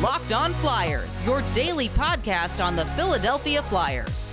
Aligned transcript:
Locked 0.00 0.32
On 0.32 0.52
Flyers, 0.54 1.24
your 1.24 1.42
daily 1.52 1.88
podcast 1.90 2.64
on 2.64 2.74
the 2.74 2.84
Philadelphia 2.86 3.62
Flyers. 3.62 4.32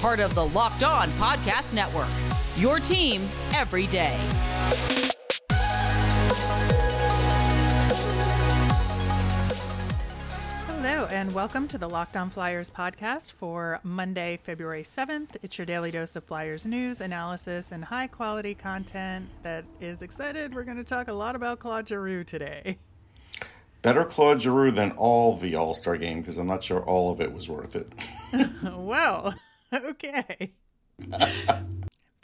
Part 0.00 0.18
of 0.18 0.34
the 0.34 0.46
Locked 0.46 0.82
On 0.82 1.08
Podcast 1.10 1.74
Network. 1.74 2.08
Your 2.56 2.80
team 2.80 3.22
every 3.54 3.86
day. 3.86 4.18
Hello, 10.66 11.06
and 11.10 11.32
welcome 11.34 11.68
to 11.68 11.78
the 11.78 11.88
Locked 11.88 12.16
On 12.16 12.28
Flyers 12.30 12.70
podcast 12.70 13.32
for 13.32 13.78
Monday, 13.84 14.38
February 14.42 14.82
7th. 14.82 15.36
It's 15.42 15.58
your 15.58 15.66
daily 15.66 15.92
dose 15.92 16.16
of 16.16 16.24
Flyers 16.24 16.66
news, 16.66 17.00
analysis, 17.00 17.70
and 17.70 17.84
high 17.84 18.08
quality 18.08 18.54
content 18.54 19.28
that 19.42 19.64
is 19.80 20.02
excited. 20.02 20.54
We're 20.54 20.64
going 20.64 20.78
to 20.78 20.84
talk 20.84 21.06
a 21.08 21.12
lot 21.12 21.36
about 21.36 21.60
Claude 21.60 21.86
Giroux 21.86 22.24
today. 22.24 22.78
Better 23.82 24.04
Claude 24.04 24.42
Giroux 24.42 24.70
than 24.70 24.92
all 24.92 25.36
the 25.36 25.54
All 25.54 25.74
Star 25.74 25.96
game 25.96 26.20
because 26.20 26.38
I'm 26.38 26.46
not 26.46 26.62
sure 26.62 26.82
all 26.82 27.12
of 27.12 27.20
it 27.20 27.32
was 27.32 27.48
worth 27.48 27.76
it. 27.76 27.92
well, 28.62 29.34
okay. 29.72 30.52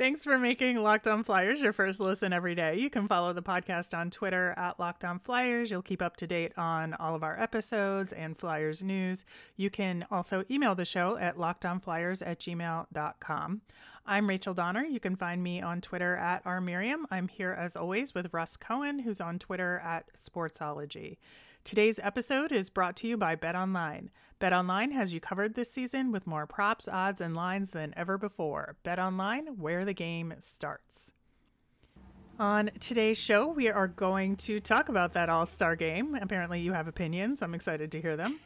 Thanks 0.03 0.25
for 0.25 0.37
making 0.37 0.83
Locked 0.83 1.07
On 1.07 1.23
Flyers 1.23 1.61
your 1.61 1.73
first 1.73 2.01
listen 2.01 2.33
every 2.33 2.57
day. 2.57 2.77
You 2.77 2.91
can 2.91 3.07
follow 3.07 3.33
the 3.33 3.41
podcast 3.41 3.97
on 3.97 4.11
Twitter 4.11 4.53
at 4.57 4.81
Locked 4.81 5.05
On 5.05 5.21
Flyers. 5.21 5.71
You'll 5.71 5.81
keep 5.81 6.03
up 6.03 6.17
to 6.17 6.27
date 6.27 6.53
on 6.57 6.95
all 6.95 7.15
of 7.15 7.23
our 7.23 7.41
episodes 7.41 8.13
and 8.13 8.37
Flyers 8.37 8.83
news. 8.83 9.25
You 9.55 9.71
can 9.71 10.05
also 10.11 10.43
email 10.51 10.75
the 10.75 10.85
show 10.85 11.19
at 11.19 11.37
lockedonflyers 11.37 12.21
at 12.27 12.41
gmail.com. 12.41 13.61
I'm 14.05 14.29
Rachel 14.29 14.55
Donner. 14.55 14.83
You 14.83 14.99
can 14.99 15.15
find 15.15 15.41
me 15.41 15.63
on 15.63 15.81
Twitter 15.81 16.17
at 16.17 16.43
rmiriam. 16.43 17.05
I'm 17.13 17.29
here 17.29 17.53
as 17.57 17.77
always 17.77 18.13
with 18.13 18.35
Russ 18.35 18.57
Cohen, 18.57 18.99
who's 18.99 19.21
on 19.21 19.39
Twitter 19.39 19.81
at 19.85 20.07
Sportsology. 20.17 21.19
Today's 21.65 22.01
episode 22.03 22.51
is 22.51 22.71
brought 22.71 22.97
to 22.97 23.07
you 23.07 23.17
by 23.17 23.37
BetOnline. 23.37 24.09
BetOnline 24.41 24.91
has 24.93 25.13
you 25.13 25.21
covered 25.21 25.55
this 25.55 25.71
season 25.71 26.11
with 26.11 26.27
more 26.27 26.45
props, 26.45 26.89
odds, 26.89 27.21
and 27.21 27.37
lines 27.37 27.71
than 27.71 27.95
ever 27.97 28.19
before. 28.19 28.75
BetOnline, 28.85 29.59
where 29.59 29.85
the 29.85 29.95
game 29.95 30.35
starts. 30.41 31.13
On 32.41 32.69
today's 32.81 33.17
show, 33.17 33.47
we 33.47 33.69
are 33.69 33.87
going 33.87 34.35
to 34.39 34.59
talk 34.59 34.89
about 34.89 35.13
that 35.13 35.29
All 35.29 35.47
Star 35.47 35.77
game. 35.77 36.17
Apparently, 36.21 36.61
you 36.61 36.73
have 36.73 36.89
opinions. 36.89 37.43
I'm 37.43 37.55
excited 37.55 37.93
to 37.93 38.01
hear 38.01 38.17
them. 38.17 38.41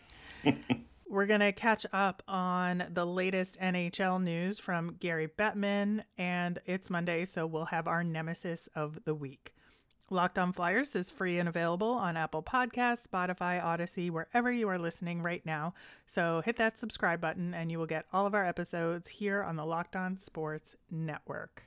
We're 1.08 1.27
going 1.27 1.41
to 1.41 1.53
catch 1.53 1.86
up 1.95 2.23
on 2.28 2.84
the 2.92 3.06
latest 3.06 3.58
NHL 3.58 4.23
news 4.23 4.58
from 4.58 4.97
Gary 5.01 5.28
Bettman, 5.28 6.03
and 6.19 6.58
it's 6.67 6.91
Monday, 6.91 7.25
so 7.25 7.47
we'll 7.47 7.64
have 7.64 7.89
our 7.89 8.05
nemesis 8.05 8.69
of 8.77 8.98
the 9.06 9.14
week. 9.14 9.55
Locked 10.08 10.38
on 10.38 10.52
Flyers 10.52 10.94
is 10.94 11.10
free 11.10 11.40
and 11.40 11.48
available 11.48 11.90
on 11.90 12.16
Apple 12.16 12.42
Podcasts, 12.42 13.08
Spotify, 13.08 13.60
Audacy, 13.60 14.08
wherever 14.08 14.52
you 14.52 14.68
are 14.68 14.78
listening 14.78 15.20
right 15.20 15.44
now. 15.44 15.74
So 16.06 16.42
hit 16.44 16.54
that 16.56 16.78
subscribe 16.78 17.20
button 17.20 17.52
and 17.54 17.72
you 17.72 17.80
will 17.80 17.86
get 17.86 18.06
all 18.12 18.24
of 18.24 18.32
our 18.32 18.46
episodes 18.46 19.08
here 19.08 19.42
on 19.42 19.56
the 19.56 19.64
Locked 19.64 19.96
On 19.96 20.16
Sports 20.16 20.77
Network. 20.92 21.64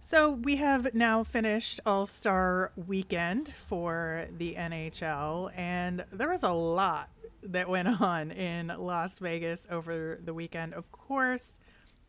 So 0.00 0.30
we 0.30 0.56
have 0.56 0.94
now 0.94 1.24
finished 1.24 1.80
All 1.84 2.06
Star 2.06 2.70
Weekend 2.86 3.52
for 3.68 4.26
the 4.38 4.54
NHL, 4.54 5.50
and 5.56 6.04
there 6.12 6.28
was 6.28 6.42
a 6.42 6.50
lot 6.50 7.10
that 7.42 7.68
went 7.68 7.88
on 8.00 8.30
in 8.30 8.72
Las 8.78 9.18
Vegas 9.18 9.66
over 9.70 10.20
the 10.24 10.34
weekend. 10.34 10.74
Of 10.74 10.90
course, 10.92 11.52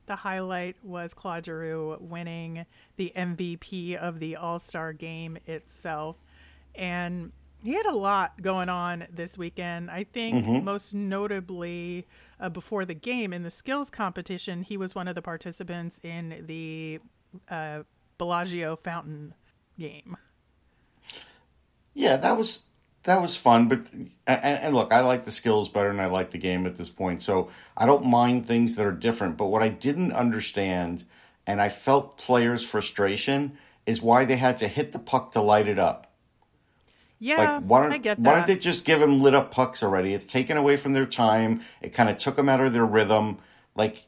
the 0.06 0.16
highlight 0.16 0.78
was 0.84 1.14
Claude 1.14 1.46
Giroux 1.46 1.98
winning 2.00 2.66
the 2.98 3.12
MVP 3.16 3.96
of 3.96 4.20
the 4.20 4.36
All 4.36 4.60
Star 4.60 4.94
game 4.94 5.38
itself. 5.46 6.16
And 6.76 7.32
he 7.64 7.74
had 7.74 7.86
a 7.86 7.96
lot 7.96 8.42
going 8.42 8.70
on 8.70 9.06
this 9.14 9.38
weekend. 9.38 9.92
I 9.92 10.04
think 10.04 10.44
mm-hmm. 10.44 10.66
most 10.66 10.94
notably 10.94 12.08
uh, 12.40 12.50
before 12.50 12.86
the 12.86 12.94
game 12.94 13.34
in 13.34 13.44
the 13.44 13.52
skills 13.52 13.90
competition, 13.90 14.64
he 14.64 14.78
was 14.78 14.96
one 14.96 15.08
of 15.08 15.16
the 15.16 15.22
participants 15.22 16.00
in 16.04 16.44
the 16.48 17.00
uh, 17.50 17.84
Bellagio 18.18 18.76
fountain 18.76 19.34
game. 19.78 20.18
Yeah, 21.94 22.18
that 22.18 22.38
was 22.38 22.64
that 23.04 23.22
was 23.22 23.36
fun. 23.36 23.68
But 23.68 23.88
and, 23.92 24.10
and, 24.28 24.76
look, 24.76 24.94
I 24.94 25.02
like 25.02 25.26
the 25.26 25.32
skills 25.32 25.70
better 25.70 25.90
than 25.90 26.00
I 26.00 26.08
like 26.08 26.32
the 26.32 26.38
game 26.38 26.66
at 26.66 26.78
this 26.78 26.90
point. 26.90 27.22
So 27.22 27.50
I 27.76 27.86
don't 27.86 28.06
mind 28.06 28.46
things 28.46 28.76
that 28.76 28.86
are 28.86 28.92
different. 28.92 29.38
But 29.38 29.48
what 29.48 29.64
I 29.64 29.70
didn't 29.70 30.14
understand, 30.14 31.04
and 31.48 31.62
I 31.62 31.70
felt 31.70 32.18
players' 32.18 32.66
frustration, 32.66 33.58
is 33.86 34.02
why 34.02 34.26
they 34.26 34.38
had 34.38 34.58
to 34.58 34.68
hit 34.68 34.92
the 34.92 35.00
puck 35.00 35.32
to 35.32 35.42
light 35.42 35.68
it 35.68 35.80
up. 35.80 36.08
Yeah, 37.20 37.56
like, 37.56 37.64
why 37.64 37.84
don't, 37.84 37.92
I 37.92 37.98
get 38.00 38.18
that. 38.18 38.28
Why 38.28 38.36
don't 38.36 38.48
they 38.48 38.56
just 38.56 38.84
give 38.84 39.00
them 39.00 39.22
lit 39.22 39.36
up 39.36 39.52
pucks 39.52 39.84
already? 39.84 40.14
It's 40.16 40.26
taken 40.26 40.58
away 40.58 40.76
from 40.76 40.94
their 40.94 41.06
time. 41.06 41.62
It 41.80 41.94
kind 41.94 42.10
of 42.10 42.18
took 42.18 42.36
them 42.36 42.50
out 42.50 42.62
of 42.62 42.74
their 42.74 42.86
rhythm. 42.86 43.38
Like, 43.76 44.06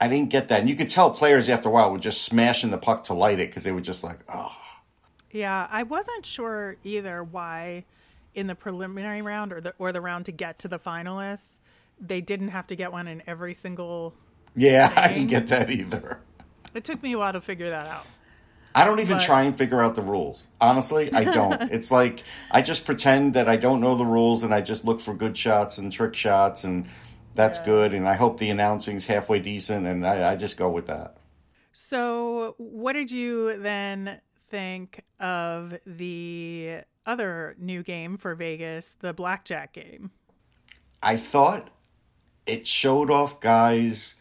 I 0.00 0.08
didn't 0.08 0.30
get 0.30 0.48
that. 0.48 0.60
And 0.60 0.68
you 0.68 0.74
could 0.74 0.88
tell 0.88 1.10
players 1.10 1.48
after 1.48 1.68
a 1.68 1.72
while 1.72 1.92
were 1.92 1.98
just 1.98 2.22
smashing 2.22 2.70
the 2.70 2.78
puck 2.78 3.04
to 3.04 3.14
light 3.14 3.38
it 3.38 3.50
because 3.50 3.62
they 3.62 3.70
were 3.70 3.80
just 3.80 4.02
like, 4.02 4.18
oh. 4.28 4.56
Yeah, 5.30 5.68
I 5.70 5.84
wasn't 5.84 6.26
sure 6.26 6.76
either 6.82 7.22
why 7.22 7.84
in 8.34 8.46
the 8.46 8.54
preliminary 8.54 9.22
round 9.22 9.52
or 9.52 9.60
the 9.60 9.74
or 9.78 9.92
the 9.92 10.00
round 10.00 10.26
to 10.26 10.32
get 10.32 10.58
to 10.60 10.68
the 10.68 10.78
finalists, 10.78 11.58
they 12.00 12.20
didn't 12.20 12.48
have 12.48 12.66
to 12.68 12.76
get 12.76 12.92
one 12.92 13.08
in 13.08 13.22
every 13.26 13.54
single. 13.54 14.14
Yeah, 14.56 14.88
thing. 14.88 14.98
I 15.04 15.08
didn't 15.08 15.30
get 15.30 15.48
that 15.48 15.70
either. 15.70 16.20
It 16.74 16.84
took 16.84 17.02
me 17.02 17.12
a 17.12 17.18
while 17.18 17.32
to 17.32 17.40
figure 17.40 17.70
that 17.70 17.86
out. 17.86 18.06
I 18.74 18.84
don't 18.84 19.00
even 19.00 19.16
but... 19.16 19.24
try 19.24 19.42
and 19.42 19.56
figure 19.56 19.82
out 19.82 19.96
the 19.96 20.02
rules. 20.02 20.46
Honestly, 20.60 21.12
I 21.12 21.24
don't. 21.24 21.60
it's 21.72 21.90
like 21.90 22.22
I 22.50 22.62
just 22.62 22.84
pretend 22.84 23.34
that 23.34 23.48
I 23.48 23.56
don't 23.56 23.80
know 23.80 23.96
the 23.96 24.06
rules 24.06 24.42
and 24.42 24.54
I 24.54 24.60
just 24.60 24.84
look 24.84 25.00
for 25.00 25.14
good 25.14 25.36
shots 25.36 25.78
and 25.78 25.92
trick 25.92 26.14
shots 26.14 26.64
and 26.64 26.86
that's 27.34 27.58
yeah. 27.58 27.64
good 27.64 27.94
and 27.94 28.08
I 28.08 28.14
hope 28.14 28.38
the 28.38 28.50
announcing's 28.50 29.06
halfway 29.06 29.40
decent 29.40 29.86
and 29.86 30.06
I, 30.06 30.32
I 30.32 30.36
just 30.36 30.56
go 30.56 30.70
with 30.70 30.86
that. 30.86 31.16
So, 31.72 32.54
what 32.58 32.94
did 32.94 33.10
you 33.10 33.56
then 33.56 34.20
think 34.50 35.04
of 35.20 35.78
the 35.86 36.80
other 37.06 37.56
new 37.58 37.82
game 37.82 38.16
for 38.16 38.34
Vegas, 38.34 38.96
the 39.00 39.12
blackjack 39.12 39.72
game? 39.72 40.10
I 41.02 41.16
thought 41.16 41.70
it 42.46 42.66
showed 42.66 43.10
off 43.10 43.40
guys' 43.40 44.16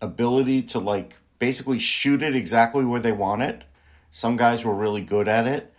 ability 0.00 0.62
to 0.62 0.78
like 0.78 1.16
basically 1.38 1.78
shoot 1.78 2.22
it 2.22 2.34
exactly 2.34 2.84
where 2.84 3.00
they 3.00 3.12
want 3.12 3.42
it. 3.42 3.64
Some 4.10 4.36
guys 4.36 4.64
were 4.64 4.74
really 4.74 5.02
good 5.02 5.28
at 5.28 5.46
it. 5.46 5.72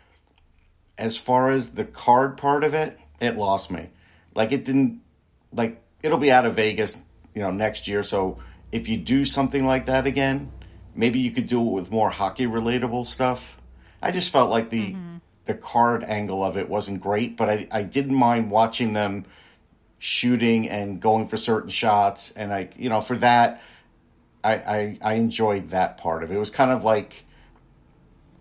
As 0.98 1.18
far 1.18 1.50
as 1.50 1.70
the 1.70 1.86
card 1.86 2.38
part 2.38 2.64
of 2.64 2.74
it, 2.74 3.00
it 3.20 3.36
lost 3.36 3.72
me. 3.72 3.90
Like 4.36 4.52
it 4.52 4.66
didn't 4.66 5.02
like 5.52 5.82
it'll 6.02 6.18
be 6.18 6.32
out 6.32 6.46
of 6.46 6.56
Vegas, 6.56 6.98
you 7.34 7.42
know, 7.42 7.52
next 7.52 7.88
year. 7.88 8.04
So 8.04 8.38
if 8.72 8.88
you 8.88 8.98
do 8.98 9.26
something 9.26 9.66
like 9.66 9.86
that 9.88 10.06
again, 10.06 10.52
maybe 10.96 11.20
you 11.20 11.32
could 11.32 11.48
do 11.48 11.62
it 11.62 11.72
with 11.72 11.92
more 11.92 12.10
hockey 12.10 12.46
relatable 12.46 13.06
stuff. 13.06 13.60
I 14.02 14.12
just 14.12 14.32
felt 14.32 14.50
like 14.50 14.70
the 14.70 14.94
mm-hmm 14.94 15.14
the 15.46 15.54
card 15.54 16.04
angle 16.04 16.44
of 16.44 16.58
it 16.58 16.70
wasn't 16.70 17.02
great, 17.02 17.36
but 17.36 17.50
I, 17.50 17.68
I 17.72 17.84
didn't 17.84 18.16
mind 18.16 18.50
watching 18.50 18.94
them 18.94 19.26
shooting 20.00 20.70
and 20.70 21.00
going 21.00 21.28
for 21.28 21.38
certain 21.38 21.70
shots. 21.70 22.32
And 22.32 22.54
I, 22.54 22.70
you 22.78 22.90
know, 22.90 23.02
for 23.02 23.18
that, 23.18 23.62
I, 24.44 24.54
I, 24.54 24.98
I 25.02 25.14
enjoyed 25.14 25.70
that 25.70 25.98
part 25.98 26.24
of 26.24 26.32
it. 26.32 26.36
It 26.36 26.40
was 26.40 26.50
kind 26.50 26.72
of 26.72 26.84
like, 26.84 27.26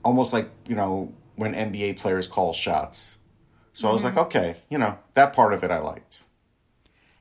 almost 0.05 0.33
like, 0.33 0.51
you 0.67 0.75
know, 0.75 1.13
when 1.37 1.55
NBA 1.55 1.99
players 1.99 2.27
call 2.27 2.53
shots. 2.53 3.19
So 3.73 3.83
mm-hmm. 3.83 3.91
I 3.91 3.93
was 3.93 4.05
like, 4.05 4.15
mm-hmm. 4.15 4.23
okay, 4.23 4.57
you 4.69 4.79
know, 4.79 4.99
that 5.15 5.33
part 5.33 5.53
of 5.53 5.65
it 5.65 5.71
I 5.71 5.79
liked. 5.79 6.23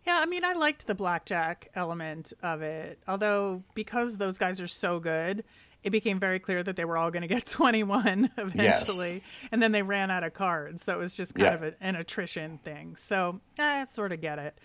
Yeah, 0.05 0.19
I 0.19 0.25
mean, 0.25 0.43
I 0.43 0.53
liked 0.53 0.87
the 0.87 0.95
blackjack 0.95 1.69
element 1.75 2.33
of 2.41 2.61
it. 2.61 2.99
Although, 3.07 3.63
because 3.75 4.17
those 4.17 4.37
guys 4.37 4.59
are 4.59 4.67
so 4.67 4.99
good, 4.99 5.43
it 5.83 5.89
became 5.89 6.19
very 6.19 6.39
clear 6.39 6.61
that 6.63 6.75
they 6.75 6.85
were 6.85 6.97
all 6.97 7.11
going 7.11 7.21
to 7.21 7.27
get 7.27 7.45
21 7.47 8.31
eventually. 8.37 9.13
Yes. 9.13 9.21
And 9.51 9.61
then 9.61 9.71
they 9.71 9.81
ran 9.81 10.11
out 10.11 10.23
of 10.23 10.33
cards. 10.33 10.83
So 10.83 10.93
it 10.93 10.99
was 10.99 11.15
just 11.15 11.35
kind 11.35 11.59
yeah. 11.61 11.67
of 11.67 11.73
a, 11.73 11.83
an 11.83 11.95
attrition 11.95 12.59
thing. 12.59 12.95
So 12.95 13.39
eh, 13.57 13.81
I 13.81 13.85
sort 13.85 14.11
of 14.11 14.21
get 14.21 14.39
it. 14.39 14.57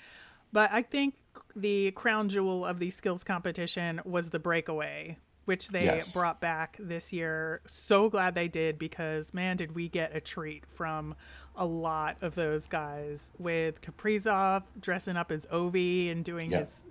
But 0.53 0.71
I 0.73 0.83
think 0.83 1.15
the 1.55 1.91
crown 1.93 2.29
jewel 2.29 2.65
of 2.65 2.79
the 2.79 2.91
skills 2.91 3.25
competition 3.25 4.01
was 4.05 4.31
the 4.31 4.39
breakaway, 4.39 5.19
which 5.45 5.69
they 5.69 5.85
yes. 5.85 6.13
brought 6.13 6.41
back 6.41 6.77
this 6.79 7.13
year. 7.13 7.61
So 7.67 8.09
glad 8.09 8.35
they 8.35 8.49
did 8.49 8.79
because, 8.79 9.35
man, 9.35 9.57
did 9.57 9.75
we 9.75 9.89
get 9.89 10.15
a 10.15 10.21
treat 10.21 10.65
from 10.67 11.15
a 11.57 11.67
lot 11.67 12.19
of 12.23 12.35
those 12.35 12.69
guys 12.69 13.33
with 13.39 13.81
Kaprizov 13.81 14.63
dressing 14.81 15.17
up 15.17 15.33
as 15.33 15.47
Ovi 15.47 16.13
and 16.13 16.25
doing 16.25 16.51
yeah. 16.51 16.59
his 16.59 16.85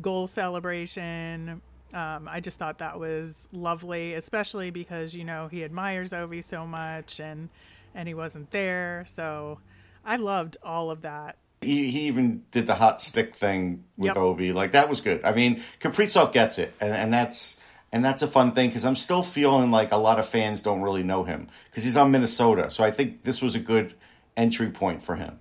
goal 0.00 0.26
celebration. 0.26 1.60
Um, 1.96 2.28
I 2.28 2.40
just 2.40 2.58
thought 2.58 2.78
that 2.78 3.00
was 3.00 3.48
lovely, 3.52 4.12
especially 4.12 4.70
because 4.70 5.14
you 5.14 5.24
know 5.24 5.48
he 5.48 5.64
admires 5.64 6.12
Ovi 6.12 6.44
so 6.44 6.66
much, 6.66 7.20
and 7.20 7.48
and 7.94 8.06
he 8.06 8.12
wasn't 8.12 8.50
there. 8.50 9.04
So 9.06 9.60
I 10.04 10.16
loved 10.16 10.58
all 10.62 10.90
of 10.90 11.00
that. 11.02 11.38
He, 11.62 11.90
he 11.90 12.00
even 12.02 12.44
did 12.50 12.66
the 12.66 12.74
hot 12.74 13.00
stick 13.00 13.34
thing 13.34 13.84
with 13.96 14.08
yep. 14.08 14.16
Ovi. 14.16 14.52
Like 14.52 14.72
that 14.72 14.90
was 14.90 15.00
good. 15.00 15.24
I 15.24 15.32
mean, 15.32 15.62
Kaprizov 15.80 16.34
gets 16.34 16.58
it, 16.58 16.74
and, 16.82 16.92
and 16.92 17.14
that's 17.14 17.56
and 17.92 18.04
that's 18.04 18.20
a 18.20 18.26
fun 18.26 18.52
thing 18.52 18.68
because 18.68 18.84
I'm 18.84 18.94
still 18.94 19.22
feeling 19.22 19.70
like 19.70 19.90
a 19.90 19.96
lot 19.96 20.18
of 20.18 20.28
fans 20.28 20.60
don't 20.60 20.82
really 20.82 21.02
know 21.02 21.24
him 21.24 21.48
because 21.70 21.82
he's 21.82 21.96
on 21.96 22.10
Minnesota. 22.10 22.68
So 22.68 22.84
I 22.84 22.90
think 22.90 23.22
this 23.22 23.40
was 23.40 23.54
a 23.54 23.60
good 23.60 23.94
entry 24.36 24.68
point 24.68 25.02
for 25.02 25.16
him. 25.16 25.38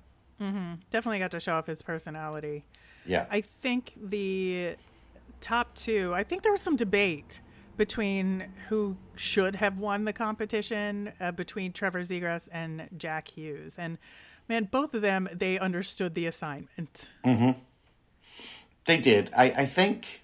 Definitely 0.89 1.19
got 1.19 1.31
to 1.31 1.41
show 1.41 1.55
off 1.55 1.67
his 1.67 1.81
personality. 1.81 2.63
Yeah. 3.05 3.25
I 3.29 3.41
think 3.41 3.93
the 4.01 4.75
top 5.41 5.75
two, 5.75 6.13
I 6.13 6.23
think 6.23 6.43
there 6.43 6.51
was 6.51 6.61
some 6.61 6.75
debate 6.75 7.41
between 7.77 8.47
who 8.69 8.95
should 9.15 9.55
have 9.57 9.79
won 9.79 10.05
the 10.05 10.13
competition 10.13 11.11
uh, 11.19 11.31
between 11.31 11.73
Trevor 11.73 12.01
Zegras 12.01 12.47
and 12.51 12.87
Jack 12.97 13.27
Hughes. 13.27 13.75
And 13.77 13.97
man, 14.47 14.69
both 14.71 14.93
of 14.93 15.01
them, 15.01 15.27
they 15.33 15.59
understood 15.59 16.15
the 16.15 16.25
assignment. 16.25 17.09
They 18.85 18.97
did. 18.97 19.31
I, 19.35 19.45
I 19.45 19.65
think 19.65 20.21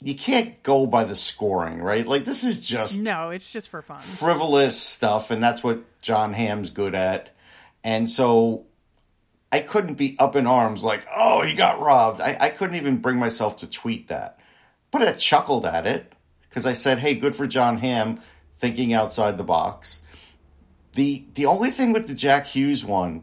you 0.00 0.14
can't 0.14 0.60
go 0.62 0.86
by 0.86 1.04
the 1.04 1.14
scoring, 1.14 1.80
right? 1.82 2.06
Like 2.06 2.24
this 2.24 2.42
is 2.44 2.58
just 2.60 2.98
No, 2.98 3.30
it's 3.30 3.52
just 3.52 3.68
for 3.68 3.82
fun. 3.82 4.00
frivolous 4.00 4.80
stuff, 4.80 5.30
and 5.30 5.42
that's 5.42 5.62
what 5.62 6.00
Jon 6.00 6.32
Hamm's 6.32 6.70
good 6.70 6.94
at. 6.94 7.30
And 7.84 8.10
so 8.10 8.64
I 9.52 9.60
couldn't 9.60 9.94
be 9.94 10.16
up 10.18 10.34
in 10.34 10.46
arms 10.46 10.82
like, 10.82 11.06
oh, 11.14 11.42
he 11.42 11.54
got 11.54 11.78
robbed. 11.78 12.22
I, 12.22 12.38
I 12.40 12.48
couldn't 12.48 12.76
even 12.76 12.96
bring 12.96 13.18
myself 13.18 13.58
to 13.58 13.70
tweet 13.70 14.08
that. 14.08 14.38
But 14.90 15.02
I 15.02 15.12
chuckled 15.12 15.66
at 15.66 15.86
it 15.86 16.14
because 16.48 16.64
I 16.64 16.72
said, 16.72 17.00
hey, 17.00 17.14
good 17.14 17.36
for 17.36 17.46
Jon 17.46 17.78
Hamm 17.78 18.20
thinking 18.58 18.94
outside 18.94 19.36
the 19.36 19.44
box. 19.44 20.00
The 20.94 21.24
the 21.34 21.46
only 21.46 21.70
thing 21.70 21.92
with 21.92 22.06
the 22.06 22.14
Jack 22.14 22.46
Hughes 22.46 22.84
one, 22.84 23.22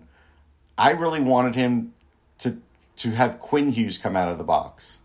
I 0.78 0.92
really 0.92 1.20
wanted 1.20 1.56
him 1.56 1.94
to 2.40 2.62
to 2.98 3.12
have 3.12 3.40
Quinn 3.40 3.72
Hughes 3.72 3.98
come 3.98 4.16
out 4.16 4.32
of 4.32 4.38
the 4.38 4.44
box. 4.44 5.00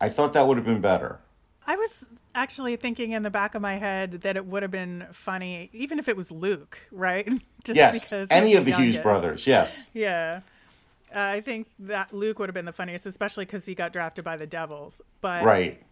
I 0.00 0.08
thought 0.08 0.32
that 0.34 0.46
would 0.46 0.56
have 0.56 0.66
been 0.66 0.80
better. 0.80 1.20
I 1.66 1.76
was 1.76 2.06
actually 2.34 2.76
thinking 2.76 3.12
in 3.12 3.22
the 3.22 3.30
back 3.30 3.54
of 3.54 3.62
my 3.62 3.76
head 3.78 4.22
that 4.22 4.36
it 4.36 4.46
would 4.46 4.62
have 4.62 4.70
been 4.72 5.06
funny, 5.12 5.70
even 5.72 5.98
if 5.98 6.08
it 6.08 6.16
was 6.16 6.30
Luke, 6.30 6.78
right? 6.90 7.26
Just 7.64 7.76
Yes, 7.76 8.10
he's 8.10 8.28
any 8.30 8.54
of 8.54 8.64
the 8.64 8.72
Hughes 8.72 8.98
brothers, 8.98 9.46
yes. 9.46 9.90
Yeah. 9.94 10.40
Uh, 11.14 11.20
I 11.20 11.40
think 11.40 11.68
that 11.78 12.12
Luke 12.12 12.38
would 12.40 12.48
have 12.48 12.54
been 12.54 12.64
the 12.64 12.72
funniest, 12.72 13.06
especially 13.06 13.44
because 13.44 13.64
he 13.66 13.74
got 13.74 13.92
drafted 13.92 14.24
by 14.24 14.36
the 14.36 14.46
Devils. 14.46 15.00
But 15.20 15.44
Right. 15.44 15.82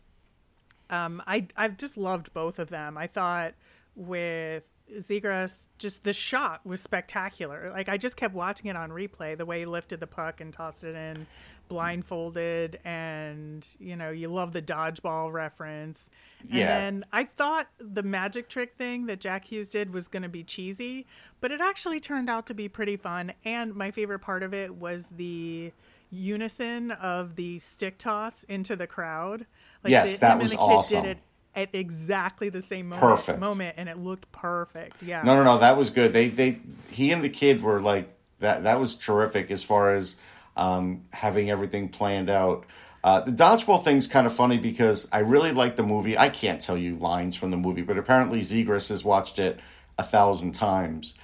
um, 0.90 1.22
I 1.26 1.46
I've 1.56 1.76
just 1.76 1.96
loved 1.96 2.32
both 2.32 2.58
of 2.58 2.70
them. 2.70 2.98
I 2.98 3.06
thought 3.06 3.54
with 3.94 4.64
Zegras, 4.98 5.68
just 5.78 6.04
the 6.04 6.12
shot 6.12 6.64
was 6.66 6.80
spectacular. 6.80 7.70
Like 7.72 7.88
I 7.88 7.96
just 7.96 8.16
kept 8.16 8.34
watching 8.34 8.66
it 8.66 8.76
on 8.76 8.90
replay, 8.90 9.36
the 9.36 9.46
way 9.46 9.60
he 9.60 9.66
lifted 9.66 10.00
the 10.00 10.06
puck 10.06 10.40
and 10.40 10.52
tossed 10.52 10.84
it 10.84 10.94
in, 10.94 11.26
blindfolded, 11.68 12.78
and 12.84 13.66
you 13.78 13.96
know 13.96 14.10
you 14.10 14.28
love 14.28 14.52
the 14.52 14.62
dodgeball 14.62 15.32
reference. 15.32 16.10
And 16.42 16.50
Yeah. 16.54 16.66
then 16.66 17.04
I 17.12 17.24
thought 17.24 17.68
the 17.78 18.02
magic 18.02 18.48
trick 18.48 18.74
thing 18.76 19.06
that 19.06 19.20
Jack 19.20 19.46
Hughes 19.46 19.68
did 19.68 19.92
was 19.92 20.08
going 20.08 20.22
to 20.22 20.28
be 20.28 20.44
cheesy, 20.44 21.06
but 21.40 21.50
it 21.50 21.60
actually 21.60 22.00
turned 22.00 22.28
out 22.30 22.46
to 22.46 22.54
be 22.54 22.68
pretty 22.68 22.96
fun. 22.96 23.32
And 23.44 23.74
my 23.74 23.90
favorite 23.90 24.20
part 24.20 24.42
of 24.42 24.52
it 24.54 24.74
was 24.76 25.08
the 25.16 25.72
unison 26.10 26.90
of 26.90 27.36
the 27.36 27.58
stick 27.58 27.96
toss 27.98 28.44
into 28.44 28.76
the 28.76 28.86
crowd. 28.86 29.46
Like 29.82 29.90
Yes, 29.90 30.14
the, 30.14 30.20
that 30.20 30.32
him 30.34 30.38
was 30.40 30.52
and 30.52 30.60
the 30.60 30.64
kid 30.66 30.72
awesome. 30.74 31.02
did 31.04 31.10
it 31.16 31.22
at 31.54 31.74
exactly 31.74 32.48
the 32.48 32.62
same 32.62 32.88
moment, 32.88 33.02
Perfect. 33.16 33.38
moment, 33.38 33.74
and 33.76 33.88
it 33.88 33.98
looked 33.98 34.30
perfect. 34.32 35.02
Yeah. 35.02 35.22
No, 35.22 35.34
no, 35.36 35.44
no. 35.44 35.58
That 35.58 35.76
was 35.76 35.90
good. 35.90 36.12
They, 36.12 36.28
they, 36.28 36.60
he 36.90 37.12
and 37.12 37.22
the 37.22 37.28
kid 37.28 37.62
were 37.62 37.80
like 37.80 38.08
that. 38.40 38.64
That 38.64 38.80
was 38.80 38.96
terrific 38.96 39.50
as 39.50 39.62
far 39.62 39.94
as 39.94 40.16
um, 40.56 41.04
having 41.10 41.50
everything 41.50 41.88
planned 41.88 42.30
out. 42.30 42.64
Uh, 43.04 43.20
the 43.20 43.32
dodgeball 43.32 43.82
thing's 43.82 44.06
kind 44.06 44.26
of 44.26 44.32
funny 44.32 44.58
because 44.58 45.08
I 45.12 45.18
really 45.18 45.52
like 45.52 45.76
the 45.76 45.82
movie. 45.82 46.16
I 46.16 46.28
can't 46.28 46.60
tell 46.60 46.76
you 46.78 46.94
lines 46.94 47.36
from 47.36 47.50
the 47.50 47.56
movie, 47.56 47.82
but 47.82 47.98
apparently 47.98 48.40
Zegras 48.40 48.88
has 48.90 49.04
watched 49.04 49.38
it 49.38 49.58
a 49.98 50.02
thousand 50.04 50.52
times. 50.52 51.14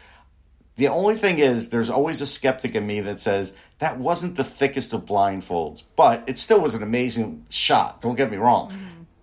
The 0.76 0.88
only 0.88 1.14
thing 1.14 1.38
is, 1.38 1.70
there's 1.70 1.90
always 1.90 2.20
a 2.20 2.26
skeptic 2.26 2.74
in 2.74 2.86
me 2.86 3.00
that 3.00 3.18
says 3.20 3.52
that 3.78 3.98
wasn't 3.98 4.36
the 4.36 4.44
thickest 4.44 4.92
of 4.92 5.06
blindfolds, 5.06 5.82
but 5.96 6.24
it 6.28 6.38
still 6.38 6.60
was 6.60 6.74
an 6.74 6.82
amazing 6.82 7.46
shot. 7.48 8.00
Don't 8.00 8.14
get 8.16 8.30
me 8.30 8.36
wrong. 8.36 8.72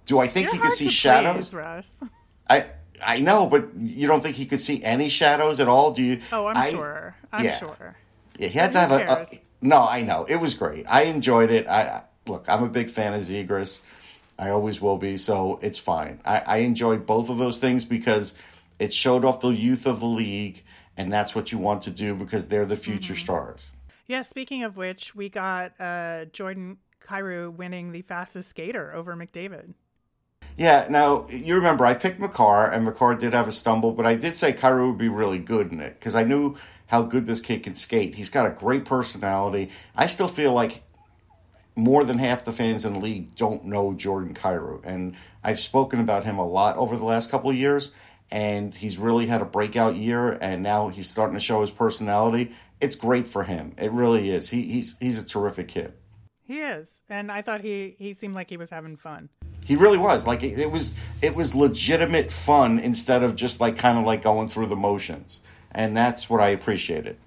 Do 0.05 0.19
I 0.19 0.27
think 0.27 0.45
You're 0.45 0.53
he 0.55 0.59
could 0.59 0.71
see 0.73 0.89
shadows? 0.89 1.49
please, 1.49 1.53
Russ. 1.53 1.91
I 2.49 2.65
I 3.03 3.19
know, 3.19 3.45
but 3.47 3.69
you 3.75 4.07
don't 4.07 4.21
think 4.21 4.35
he 4.35 4.45
could 4.45 4.61
see 4.61 4.83
any 4.83 5.09
shadows 5.09 5.59
at 5.59 5.67
all? 5.67 5.91
Do 5.93 6.03
you? 6.03 6.21
Oh, 6.31 6.45
I'm 6.47 6.57
I- 6.57 6.69
sure. 6.71 7.15
I'm 7.33 7.45
yeah. 7.45 7.57
sure. 7.59 7.95
Yeah, 8.37 8.47
he 8.49 8.59
had 8.59 8.71
to 8.73 8.79
have 8.79 8.91
a, 8.91 9.21
a. 9.21 9.25
No, 9.61 9.81
I 9.81 10.01
know 10.01 10.25
it 10.29 10.35
was 10.37 10.53
great. 10.53 10.85
I 10.87 11.03
enjoyed 11.03 11.49
it. 11.51 11.67
I 11.67 12.03
look. 12.27 12.45
I'm 12.47 12.63
a 12.63 12.69
big 12.69 12.89
fan 12.91 13.13
of 13.13 13.21
Zegras. 13.21 13.81
I 14.37 14.49
always 14.49 14.81
will 14.81 14.97
be. 14.97 15.15
So 15.17 15.59
it's 15.61 15.79
fine. 15.79 16.19
I, 16.25 16.39
I 16.45 16.57
enjoyed 16.57 17.05
both 17.05 17.29
of 17.29 17.37
those 17.37 17.57
things 17.57 17.85
because 17.85 18.33
it 18.79 18.93
showed 18.93 19.23
off 19.25 19.39
the 19.39 19.49
youth 19.49 19.87
of 19.87 20.01
the 20.01 20.05
league, 20.07 20.63
and 20.97 21.11
that's 21.11 21.33
what 21.33 21.51
you 21.51 21.57
want 21.57 21.81
to 21.83 21.91
do 21.91 22.13
because 22.13 22.47
they're 22.47 22.65
the 22.65 22.75
future 22.75 23.13
Mm-hmm. 23.13 23.21
stars. 23.23 23.71
Yeah. 24.07 24.21
Speaking 24.21 24.63
of 24.63 24.75
which, 24.77 25.15
we 25.15 25.29
got 25.29 25.71
uh, 25.79 26.25
Jordan 26.25 26.77
Kyrou 27.03 27.53
winning 27.53 27.91
the 27.93 28.01
fastest 28.01 28.49
skater 28.49 28.93
over 28.93 29.15
McDavid. 29.15 29.73
Yeah, 30.57 30.87
now 30.89 31.27
you 31.29 31.55
remember 31.55 31.85
I 31.85 31.93
picked 31.93 32.19
Makar, 32.19 32.71
and 32.71 32.85
Makar 32.85 33.15
did 33.15 33.33
have 33.33 33.47
a 33.47 33.51
stumble, 33.51 33.91
but 33.91 34.05
I 34.05 34.15
did 34.15 34.35
say 34.35 34.53
Kyrou 34.53 34.89
would 34.89 34.97
be 34.97 35.09
really 35.09 35.37
good 35.37 35.71
in 35.71 35.81
it 35.81 35.99
because 35.99 36.15
I 36.15 36.23
knew 36.23 36.55
how 36.87 37.01
good 37.01 37.25
this 37.25 37.41
kid 37.41 37.63
can 37.63 37.75
skate. 37.75 38.15
He's 38.15 38.29
got 38.29 38.45
a 38.45 38.51
great 38.51 38.85
personality. 38.85 39.69
I 39.95 40.07
still 40.07 40.29
feel 40.29 40.53
like 40.53 40.83
more 41.75 42.05
than 42.05 42.19
half 42.19 42.45
the 42.45 42.53
fans 42.53 42.85
in 42.85 42.93
the 42.93 42.99
league 42.99 43.35
don't 43.35 43.65
know 43.65 43.93
Jordan 43.93 44.33
Kyrou, 44.33 44.81
and 44.85 45.15
I've 45.43 45.59
spoken 45.59 45.99
about 45.99 46.23
him 46.23 46.37
a 46.37 46.47
lot 46.47 46.77
over 46.77 46.95
the 46.95 47.05
last 47.05 47.29
couple 47.29 47.49
of 47.49 47.57
years, 47.57 47.91
and 48.31 48.73
he's 48.73 48.97
really 48.97 49.25
had 49.25 49.41
a 49.41 49.45
breakout 49.45 49.97
year, 49.97 50.31
and 50.31 50.63
now 50.63 50.87
he's 50.87 51.09
starting 51.09 51.35
to 51.35 51.43
show 51.43 51.59
his 51.59 51.71
personality. 51.71 52.53
It's 52.79 52.95
great 52.95 53.27
for 53.27 53.43
him. 53.43 53.73
It 53.77 53.91
really 53.91 54.29
is. 54.29 54.51
He, 54.51 54.61
he's 54.63 54.95
he's 55.01 55.19
a 55.19 55.25
terrific 55.25 55.67
kid. 55.67 55.93
He 56.43 56.61
is, 56.61 57.03
and 57.09 57.29
I 57.29 57.41
thought 57.41 57.59
he 57.59 57.95
he 57.97 58.13
seemed 58.13 58.35
like 58.35 58.49
he 58.49 58.57
was 58.57 58.69
having 58.69 58.95
fun. 58.95 59.27
He 59.65 59.75
really 59.75 59.97
was. 59.97 60.27
Like 60.27 60.43
it, 60.43 60.59
it 60.59 60.71
was 60.71 60.93
it 61.21 61.35
was 61.35 61.55
legitimate 61.55 62.31
fun 62.31 62.79
instead 62.79 63.23
of 63.23 63.35
just 63.35 63.59
like 63.59 63.75
kind 63.75 63.97
of 63.97 64.05
like 64.05 64.21
going 64.21 64.47
through 64.47 64.67
the 64.67 64.75
motions. 64.75 65.41
And 65.71 65.97
that's 65.97 66.29
what 66.29 66.39
I 66.39 66.49
appreciated. 66.49 67.17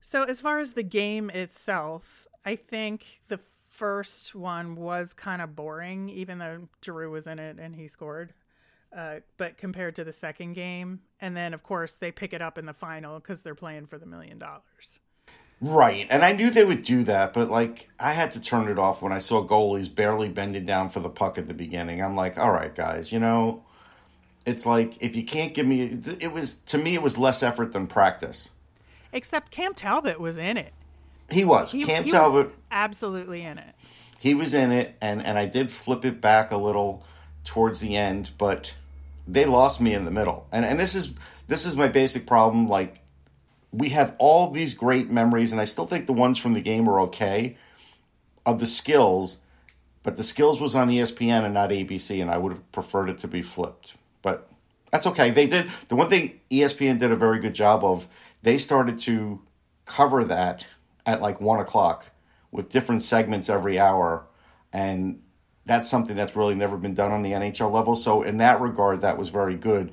So 0.00 0.24
as 0.24 0.40
far 0.40 0.58
as 0.58 0.72
the 0.72 0.82
game 0.82 1.30
itself, 1.30 2.26
I 2.44 2.56
think 2.56 3.20
the 3.28 3.38
first 3.70 4.34
one 4.34 4.76
was 4.76 5.12
kind 5.12 5.42
of 5.42 5.54
boring, 5.54 6.08
even 6.08 6.38
though 6.38 6.68
Drew 6.80 7.10
was 7.10 7.26
in 7.26 7.38
it 7.38 7.58
and 7.58 7.76
he 7.76 7.86
scored. 7.86 8.32
Uh, 8.96 9.16
but 9.36 9.58
compared 9.58 9.96
to 9.96 10.04
the 10.04 10.12
second 10.12 10.54
game, 10.54 11.00
and 11.20 11.36
then 11.36 11.52
of 11.52 11.62
course 11.62 11.94
they 11.94 12.12
pick 12.12 12.32
it 12.32 12.40
up 12.40 12.58
in 12.58 12.64
the 12.64 12.72
final 12.72 13.18
because 13.18 13.42
they're 13.42 13.54
playing 13.54 13.86
for 13.86 13.98
the 13.98 14.06
million 14.06 14.38
dollars. 14.38 15.00
Right. 15.60 16.06
And 16.10 16.24
I 16.24 16.32
knew 16.32 16.50
they 16.50 16.64
would 16.64 16.82
do 16.82 17.04
that, 17.04 17.32
but 17.32 17.50
like 17.50 17.88
I 17.98 18.12
had 18.12 18.32
to 18.32 18.40
turn 18.40 18.68
it 18.68 18.78
off 18.78 19.00
when 19.00 19.12
I 19.12 19.18
saw 19.18 19.46
goalies 19.46 19.92
barely 19.92 20.28
bending 20.28 20.64
down 20.64 20.90
for 20.90 21.00
the 21.00 21.08
puck 21.08 21.38
at 21.38 21.48
the 21.48 21.54
beginning. 21.54 22.02
I'm 22.02 22.16
like, 22.16 22.36
"All 22.36 22.50
right, 22.50 22.74
guys, 22.74 23.12
you 23.12 23.18
know, 23.18 23.62
it's 24.44 24.66
like 24.66 25.00
if 25.00 25.16
you 25.16 25.24
can't 25.24 25.54
give 25.54 25.66
me 25.66 25.82
it 26.20 26.32
was 26.32 26.54
to 26.66 26.76
me 26.76 26.94
it 26.94 27.02
was 27.02 27.16
less 27.16 27.42
effort 27.42 27.72
than 27.72 27.86
practice." 27.86 28.50
Except 29.12 29.50
Cam 29.50 29.74
Talbot 29.74 30.20
was 30.20 30.36
in 30.36 30.56
it. 30.56 30.72
He 31.30 31.44
was. 31.44 31.72
He, 31.72 31.84
Cam 31.84 32.04
he 32.04 32.10
Talbot 32.10 32.46
was 32.46 32.54
absolutely 32.70 33.42
in 33.42 33.56
it. 33.58 33.74
he 34.18 34.34
was 34.34 34.52
in 34.52 34.70
it 34.72 34.96
and 35.00 35.24
and 35.24 35.38
I 35.38 35.46
did 35.46 35.70
flip 35.70 36.04
it 36.04 36.20
back 36.20 36.50
a 36.50 36.56
little 36.56 37.04
towards 37.44 37.80
the 37.80 37.96
end, 37.96 38.32
but 38.36 38.74
they 39.26 39.46
lost 39.46 39.80
me 39.80 39.94
in 39.94 40.04
the 40.04 40.10
middle. 40.10 40.46
And 40.52 40.64
and 40.64 40.78
this 40.78 40.94
is 40.94 41.14
this 41.46 41.64
is 41.64 41.76
my 41.76 41.88
basic 41.88 42.26
problem 42.26 42.66
like 42.68 43.00
we 43.76 43.88
have 43.88 44.14
all 44.18 44.50
these 44.50 44.74
great 44.74 45.10
memories 45.10 45.50
and 45.50 45.60
I 45.60 45.64
still 45.64 45.86
think 45.86 46.06
the 46.06 46.12
ones 46.12 46.38
from 46.38 46.54
the 46.54 46.60
game 46.60 46.88
are 46.88 47.00
okay 47.00 47.56
of 48.46 48.60
the 48.60 48.66
skills, 48.66 49.38
but 50.04 50.16
the 50.16 50.22
skills 50.22 50.60
was 50.60 50.76
on 50.76 50.88
ESPN 50.88 51.44
and 51.44 51.54
not 51.54 51.70
ABC 51.70 52.22
and 52.22 52.30
I 52.30 52.38
would 52.38 52.52
have 52.52 52.72
preferred 52.72 53.10
it 53.10 53.18
to 53.18 53.28
be 53.28 53.42
flipped. 53.42 53.94
But 54.22 54.48
that's 54.92 55.08
okay. 55.08 55.30
They 55.30 55.48
did 55.48 55.70
the 55.88 55.96
one 55.96 56.08
thing 56.08 56.40
ESPN 56.50 57.00
did 57.00 57.10
a 57.10 57.16
very 57.16 57.40
good 57.40 57.54
job 57.54 57.84
of. 57.84 58.06
They 58.42 58.58
started 58.58 58.98
to 59.00 59.40
cover 59.86 60.24
that 60.24 60.68
at 61.04 61.20
like 61.20 61.40
one 61.40 61.58
o'clock 61.58 62.10
with 62.52 62.68
different 62.68 63.02
segments 63.02 63.48
every 63.48 63.78
hour, 63.78 64.26
and 64.72 65.20
that's 65.66 65.88
something 65.88 66.14
that's 66.14 66.36
really 66.36 66.54
never 66.54 66.76
been 66.76 66.94
done 66.94 67.10
on 67.10 67.22
the 67.22 67.32
NHL 67.32 67.72
level. 67.72 67.96
So 67.96 68.22
in 68.22 68.36
that 68.38 68.60
regard, 68.60 69.00
that 69.00 69.18
was 69.18 69.30
very 69.30 69.56
good. 69.56 69.92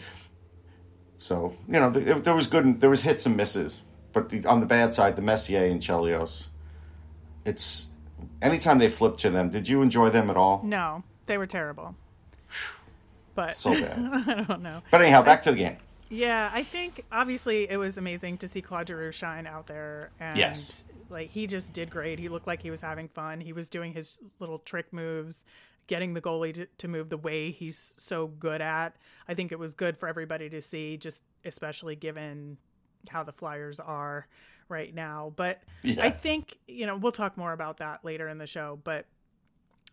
So 1.22 1.56
you 1.68 1.74
know, 1.80 1.92
there, 1.92 2.16
there 2.20 2.34
was 2.34 2.48
good, 2.48 2.82
there 2.82 2.90
was 2.90 3.04
hits 3.04 3.28
and 3.28 3.38
misses, 3.38 3.84
but 4.12 4.30
the, 4.30 4.44
on 4.48 4.60
the 4.60 4.66
bad 4.66 4.96
side, 4.96 5.16
the 5.16 5.22
Messier 5.22 5.66
and 5.66 5.80
Chelios, 5.80 6.48
it's 7.46 7.90
anytime 8.42 8.80
they 8.80 8.88
flip 8.88 9.18
to 9.18 9.30
them. 9.30 9.52
Did 9.52 9.70
you 9.70 9.84
enjoy 9.84 10.10
them 10.10 10.32
at 10.32 10.36
all? 10.36 10.62
No, 10.64 11.04
they 11.28 11.38
were 11.38 11.46
terrible. 11.46 11.96
But 13.36 13.56
So 13.56 13.72
bad. 13.72 13.98
I 14.28 14.44
don't 14.48 14.64
know. 14.64 14.82
But 14.90 15.02
anyhow, 15.02 15.22
back 15.22 15.44
to 15.44 15.52
the 15.52 15.58
game. 15.58 15.78
Yeah, 16.10 16.50
I 16.52 16.64
think 16.64 17.06
obviously 17.12 17.70
it 17.70 17.78
was 17.78 17.98
amazing 17.98 18.40
to 18.40 18.48
see 18.48 18.62
Claude 18.62 18.88
Giroux 18.88 19.12
shine 19.12 19.46
out 19.46 19.68
there, 19.68 20.10
and 20.20 20.38
Yes. 20.38 20.84
like 21.12 21.30
he 21.30 21.46
just 21.46 21.72
did 21.72 21.92
great. 21.92 22.18
He 22.18 22.30
looked 22.30 22.48
like 22.48 22.64
he 22.64 22.72
was 22.72 22.82
having 22.82 23.08
fun. 23.10 23.40
He 23.42 23.54
was 23.54 23.70
doing 23.70 23.94
his 23.94 24.20
little 24.40 24.58
trick 24.58 24.92
moves, 24.92 25.46
getting 25.92 26.14
the 26.14 26.22
goalie 26.22 26.54
to, 26.54 26.66
to 26.78 26.88
move 26.88 27.10
the 27.10 27.18
way 27.18 27.52
he's 27.52 27.94
so 27.98 28.26
good 28.26 28.62
at. 28.62 28.96
I 29.28 29.34
think 29.34 29.52
it 29.52 29.60
was 29.60 29.74
good 29.74 29.98
for 29.98 30.08
everybody 30.08 30.50
to 30.50 30.62
see, 30.62 30.96
just 30.96 31.22
especially 31.44 31.98
given 31.98 32.56
how 33.10 33.24
the 33.24 33.34
Flyers 33.34 33.78
are 33.78 34.26
right 34.70 34.96
now. 34.96 35.34
But 35.36 35.64
Yeah. 35.84 36.06
I 36.06 36.10
think, 36.10 36.60
you 36.66 36.86
know, 36.86 36.96
we'll 36.96 37.12
talk 37.12 37.36
more 37.36 37.52
about 37.52 37.76
that 37.80 38.06
later 38.06 38.30
in 38.30 38.38
the 38.38 38.48
show. 38.48 38.80
But 38.86 39.06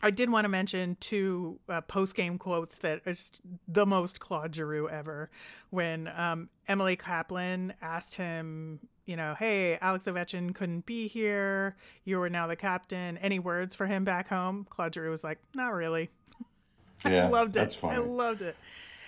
I 0.01 0.13
did 0.13 0.31
want 0.31 0.45
to 0.45 0.49
mention 0.49 0.97
two 1.01 1.59
uh, 1.69 1.81
post 1.81 2.15
game 2.15 2.39
quotes 2.39 2.79
that 2.79 3.01
is 3.05 3.33
the 3.67 3.85
most 3.85 4.21
Claude 4.21 4.55
Giroux 4.55 4.89
ever. 4.89 5.31
When 5.71 6.07
um, 6.17 6.49
Emily 6.69 6.95
Kaplan 6.95 7.75
asked 7.83 8.15
him, 8.15 8.79
you 9.09 9.17
know, 9.17 9.35
hey, 9.39 9.79
Alex 9.81 10.05
Ovechkin 10.05 10.55
couldn't 10.55 10.85
be 10.87 11.09
here. 11.09 11.75
You 12.05 12.21
are 12.23 12.29
now 12.29 12.47
the 12.47 12.57
captain. 12.57 13.17
Any 13.19 13.39
words 13.39 13.75
for 13.75 13.87
him 13.87 14.05
back 14.05 14.29
home? 14.29 14.67
Claude 14.69 14.93
Giroux 14.95 15.11
was 15.11 15.25
like, 15.25 15.39
not 15.55 15.73
really. 15.73 16.11
Yeah, 17.05 17.27
I 17.27 17.29
loved 17.29 17.55
it. 17.55 17.61
That's 17.61 17.75
funny. 17.77 17.95
I 17.95 17.99
loved 18.01 18.43
it. 18.43 18.57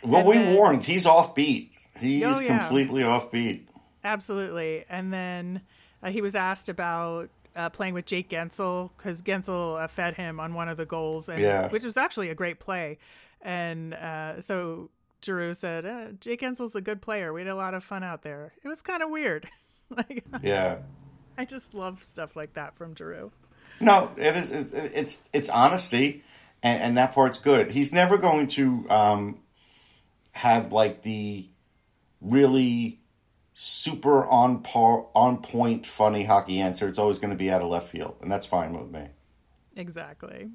well, 0.04 0.20
and 0.20 0.28
we 0.28 0.36
then- 0.38 0.54
warned. 0.54 0.84
He's 0.84 1.06
offbeat. 1.06 1.70
He 1.98 2.24
Oh, 2.24 2.30
is 2.30 2.40
yeah. 2.40 2.58
completely 2.60 3.02
offbeat. 3.02 3.66
Absolutely. 4.04 4.84
And 4.88 5.12
then 5.12 5.62
uh, 6.02 6.10
he 6.10 6.22
was 6.22 6.34
asked 6.36 6.68
about 6.68 7.30
uh, 7.56 7.68
playing 7.68 7.94
with 7.94 8.06
Jake 8.06 8.30
Guentzel 8.30 8.90
because 8.96 9.20
Guentzel 9.22 9.82
uh, 9.82 9.88
fed 9.88 10.14
him 10.14 10.38
on 10.40 10.54
one 10.54 10.68
of 10.68 10.76
the 10.76 10.86
goals, 10.86 11.28
and 11.28 11.42
Yeah. 11.42 11.68
which 11.68 11.84
was 11.84 11.96
actually 11.96 12.30
a 12.30 12.34
great 12.34 12.60
play. 12.60 12.96
And 13.42 13.92
uh, 13.94 14.40
so 14.40 14.88
Giroux 15.22 15.54
said, 15.54 15.84
uh, 15.84 16.12
"Jake 16.20 16.40
Guentzel's 16.42 16.76
a 16.76 16.80
good 16.80 17.02
player. 17.02 17.32
We 17.32 17.40
had 17.40 17.48
a 17.48 17.54
lot 17.56 17.74
of 17.74 17.82
fun 17.82 18.04
out 18.04 18.22
there. 18.22 18.52
It 18.64 18.68
was 18.68 18.80
kind 18.82 19.02
of 19.02 19.10
weird. 19.10 19.48
like 19.96 20.24
Yeah. 20.42 20.78
I 21.36 21.44
just 21.44 21.74
love 21.74 22.04
stuff 22.04 22.36
like 22.36 22.54
that 22.54 22.74
from 22.74 22.94
Drew. 22.94 23.32
No, 23.80 24.10
it 24.16 24.36
is. 24.36 24.50
It, 24.50 24.68
it's 24.72 25.22
it's 25.32 25.48
honesty, 25.48 26.22
and, 26.62 26.82
and 26.82 26.96
that 26.98 27.14
part's 27.14 27.38
good. 27.38 27.72
He's 27.72 27.92
never 27.92 28.18
going 28.18 28.46
to 28.48 28.86
um, 28.90 29.38
have 30.32 30.72
like 30.72 31.00
the 31.02 31.48
really 32.20 33.00
super 33.54 34.26
on 34.26 34.62
par, 34.62 35.06
on 35.14 35.38
point, 35.38 35.86
funny 35.86 36.24
hockey 36.24 36.60
answer. 36.60 36.88
It's 36.88 36.98
always 36.98 37.18
going 37.18 37.30
to 37.30 37.36
be 37.36 37.50
out 37.50 37.62
of 37.62 37.68
left 37.68 37.88
field, 37.88 38.16
and 38.20 38.30
that's 38.30 38.46
fine 38.46 38.78
with 38.78 38.90
me. 38.90 39.08
Exactly. 39.76 40.50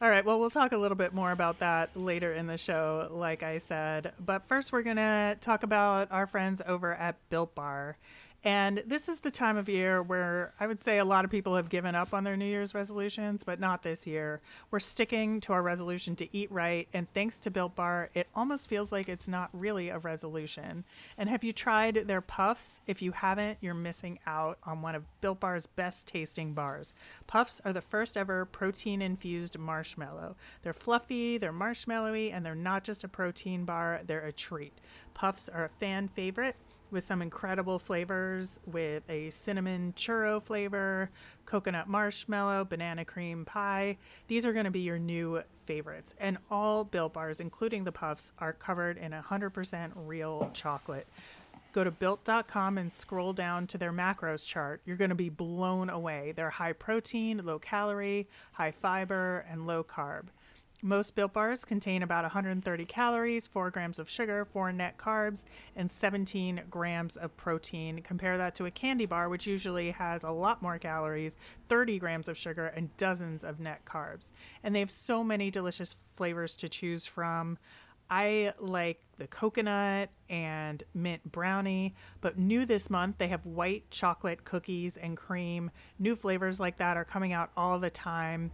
All 0.00 0.10
right. 0.10 0.24
Well, 0.24 0.40
we'll 0.40 0.50
talk 0.50 0.72
a 0.72 0.76
little 0.76 0.96
bit 0.96 1.14
more 1.14 1.30
about 1.30 1.60
that 1.60 1.96
later 1.96 2.32
in 2.32 2.48
the 2.48 2.58
show, 2.58 3.06
like 3.12 3.44
I 3.44 3.58
said. 3.58 4.12
But 4.18 4.42
first, 4.48 4.72
we're 4.72 4.82
going 4.82 4.96
to 4.96 5.36
talk 5.40 5.62
about 5.62 6.10
our 6.10 6.26
friends 6.26 6.60
over 6.66 6.92
at 6.92 7.16
Built 7.30 7.54
Bar. 7.54 7.96
And 8.44 8.82
this 8.84 9.08
is 9.08 9.20
the 9.20 9.30
time 9.30 9.56
of 9.56 9.68
year 9.68 10.02
where 10.02 10.52
I 10.58 10.66
would 10.66 10.82
say 10.82 10.98
a 10.98 11.04
lot 11.04 11.24
of 11.24 11.30
people 11.30 11.54
have 11.54 11.68
given 11.68 11.94
up 11.94 12.12
on 12.12 12.24
their 12.24 12.36
New 12.36 12.46
Year's 12.46 12.74
resolutions, 12.74 13.44
but 13.44 13.60
not 13.60 13.84
this 13.84 14.04
year. 14.04 14.40
We're 14.72 14.80
sticking 14.80 15.40
to 15.42 15.52
our 15.52 15.62
resolution 15.62 16.16
to 16.16 16.36
eat 16.36 16.50
right. 16.50 16.88
And 16.92 17.06
thanks 17.14 17.38
to 17.38 17.52
Built 17.52 17.76
Bar, 17.76 18.10
it 18.14 18.26
almost 18.34 18.68
feels 18.68 18.90
like 18.90 19.08
it's 19.08 19.28
not 19.28 19.48
really 19.52 19.90
a 19.90 19.98
resolution. 19.98 20.82
And 21.16 21.28
have 21.28 21.44
you 21.44 21.52
tried 21.52 22.08
their 22.08 22.20
puffs? 22.20 22.80
If 22.88 23.00
you 23.00 23.12
haven't, 23.12 23.58
you're 23.60 23.74
missing 23.74 24.18
out 24.26 24.58
on 24.64 24.82
one 24.82 24.96
of 24.96 25.04
Built 25.20 25.38
Bar's 25.38 25.66
best 25.66 26.08
tasting 26.08 26.52
bars. 26.52 26.94
Puffs 27.28 27.60
are 27.64 27.72
the 27.72 27.80
first 27.80 28.16
ever 28.16 28.44
protein 28.44 29.02
infused 29.02 29.56
marshmallow. 29.56 30.34
They're 30.62 30.72
fluffy, 30.72 31.38
they're 31.38 31.52
marshmallowy, 31.52 32.32
and 32.32 32.44
they're 32.44 32.56
not 32.56 32.82
just 32.82 33.04
a 33.04 33.08
protein 33.08 33.64
bar, 33.64 34.00
they're 34.04 34.26
a 34.26 34.32
treat. 34.32 34.72
Puffs 35.14 35.48
are 35.48 35.64
a 35.64 35.68
fan 35.68 36.08
favorite 36.08 36.56
with 36.92 37.04
some 37.04 37.22
incredible 37.22 37.78
flavors 37.78 38.60
with 38.66 39.02
a 39.08 39.30
cinnamon 39.30 39.94
churro 39.96 40.42
flavor, 40.42 41.10
coconut 41.46 41.88
marshmallow, 41.88 42.64
banana 42.66 43.04
cream 43.04 43.44
pie. 43.44 43.96
These 44.28 44.46
are 44.46 44.52
going 44.52 44.66
to 44.66 44.70
be 44.70 44.80
your 44.80 44.98
new 44.98 45.42
favorites. 45.66 46.14
And 46.20 46.38
all 46.50 46.84
Built 46.84 47.14
Bars, 47.14 47.40
including 47.40 47.84
the 47.84 47.92
puffs, 47.92 48.32
are 48.38 48.52
covered 48.52 48.98
in 48.98 49.12
100% 49.12 49.92
real 49.96 50.50
chocolate. 50.52 51.06
Go 51.72 51.84
to 51.84 51.90
built.com 51.90 52.76
and 52.76 52.92
scroll 52.92 53.32
down 53.32 53.66
to 53.68 53.78
their 53.78 53.92
macros 53.92 54.46
chart. 54.46 54.82
You're 54.84 54.98
going 54.98 55.08
to 55.08 55.14
be 55.14 55.30
blown 55.30 55.88
away. 55.88 56.34
They're 56.36 56.50
high 56.50 56.74
protein, 56.74 57.40
low 57.44 57.58
calorie, 57.58 58.28
high 58.52 58.72
fiber, 58.72 59.46
and 59.50 59.66
low 59.66 59.82
carb. 59.82 60.24
Most 60.84 61.14
built 61.14 61.32
bars 61.32 61.64
contain 61.64 62.02
about 62.02 62.24
130 62.24 62.84
calories, 62.86 63.46
4 63.46 63.70
grams 63.70 64.00
of 64.00 64.10
sugar, 64.10 64.44
4 64.44 64.72
net 64.72 64.98
carbs, 64.98 65.44
and 65.76 65.88
17 65.88 66.62
grams 66.68 67.16
of 67.16 67.36
protein. 67.36 68.02
Compare 68.02 68.36
that 68.36 68.56
to 68.56 68.66
a 68.66 68.70
candy 68.72 69.06
bar, 69.06 69.28
which 69.28 69.46
usually 69.46 69.92
has 69.92 70.24
a 70.24 70.32
lot 70.32 70.60
more 70.60 70.78
calories, 70.78 71.38
30 71.68 72.00
grams 72.00 72.28
of 72.28 72.36
sugar, 72.36 72.66
and 72.66 72.96
dozens 72.96 73.44
of 73.44 73.60
net 73.60 73.84
carbs. 73.84 74.32
And 74.64 74.74
they 74.74 74.80
have 74.80 74.90
so 74.90 75.22
many 75.22 75.52
delicious 75.52 75.94
flavors 76.16 76.56
to 76.56 76.68
choose 76.68 77.06
from. 77.06 77.58
I 78.10 78.52
like 78.58 79.04
the 79.18 79.28
coconut 79.28 80.10
and 80.28 80.82
mint 80.94 81.30
brownie, 81.30 81.94
but 82.20 82.36
new 82.36 82.66
this 82.66 82.90
month 82.90 83.18
they 83.18 83.28
have 83.28 83.46
white 83.46 83.88
chocolate 83.90 84.44
cookies 84.44 84.96
and 84.96 85.16
cream. 85.16 85.70
New 86.00 86.16
flavors 86.16 86.58
like 86.58 86.78
that 86.78 86.96
are 86.96 87.04
coming 87.04 87.32
out 87.32 87.52
all 87.56 87.78
the 87.78 87.88
time. 87.88 88.50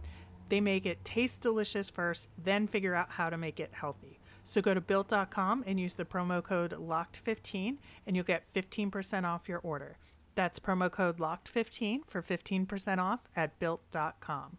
They 0.49 0.59
make 0.59 0.85
it 0.85 1.05
taste 1.05 1.41
delicious 1.41 1.89
first, 1.89 2.27
then 2.37 2.67
figure 2.67 2.95
out 2.95 3.11
how 3.11 3.29
to 3.29 3.37
make 3.37 3.59
it 3.59 3.69
healthy. 3.73 4.19
So 4.43 4.61
go 4.61 4.73
to 4.73 4.81
built.com 4.81 5.63
and 5.67 5.79
use 5.79 5.93
the 5.93 6.05
promo 6.05 6.43
code 6.43 6.71
LOCKED15 6.71 7.77
and 8.05 8.15
you'll 8.15 8.25
get 8.25 8.51
15% 8.53 9.23
off 9.23 9.47
your 9.47 9.59
order. 9.59 9.97
That's 10.35 10.59
promo 10.59 10.91
code 10.91 11.17
LOCKED15 11.19 12.05
for 12.05 12.21
15% 12.21 12.97
off 12.97 13.27
at 13.35 13.59
built.com. 13.59 14.57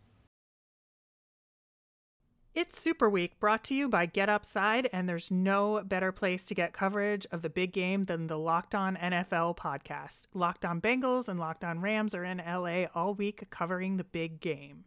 It's 2.52 2.80
Super 2.80 3.08
Week 3.08 3.38
brought 3.38 3.62
to 3.64 3.74
you 3.74 3.88
by 3.88 4.06
Get 4.06 4.28
Upside, 4.28 4.88
and 4.92 5.08
there's 5.08 5.30
no 5.30 5.82
better 5.84 6.10
place 6.10 6.44
to 6.46 6.54
get 6.54 6.72
coverage 6.72 7.24
of 7.30 7.42
the 7.42 7.48
big 7.48 7.72
game 7.72 8.06
than 8.06 8.26
the 8.26 8.36
Locked 8.36 8.74
On 8.74 8.96
NFL 8.96 9.56
podcast. 9.56 10.22
Locked 10.34 10.64
On 10.64 10.80
Bengals 10.80 11.28
and 11.28 11.38
Locked 11.38 11.64
On 11.64 11.80
Rams 11.80 12.12
are 12.12 12.24
in 12.24 12.38
LA 12.38 12.86
all 12.92 13.14
week 13.14 13.48
covering 13.50 13.98
the 13.98 14.04
big 14.04 14.40
game. 14.40 14.84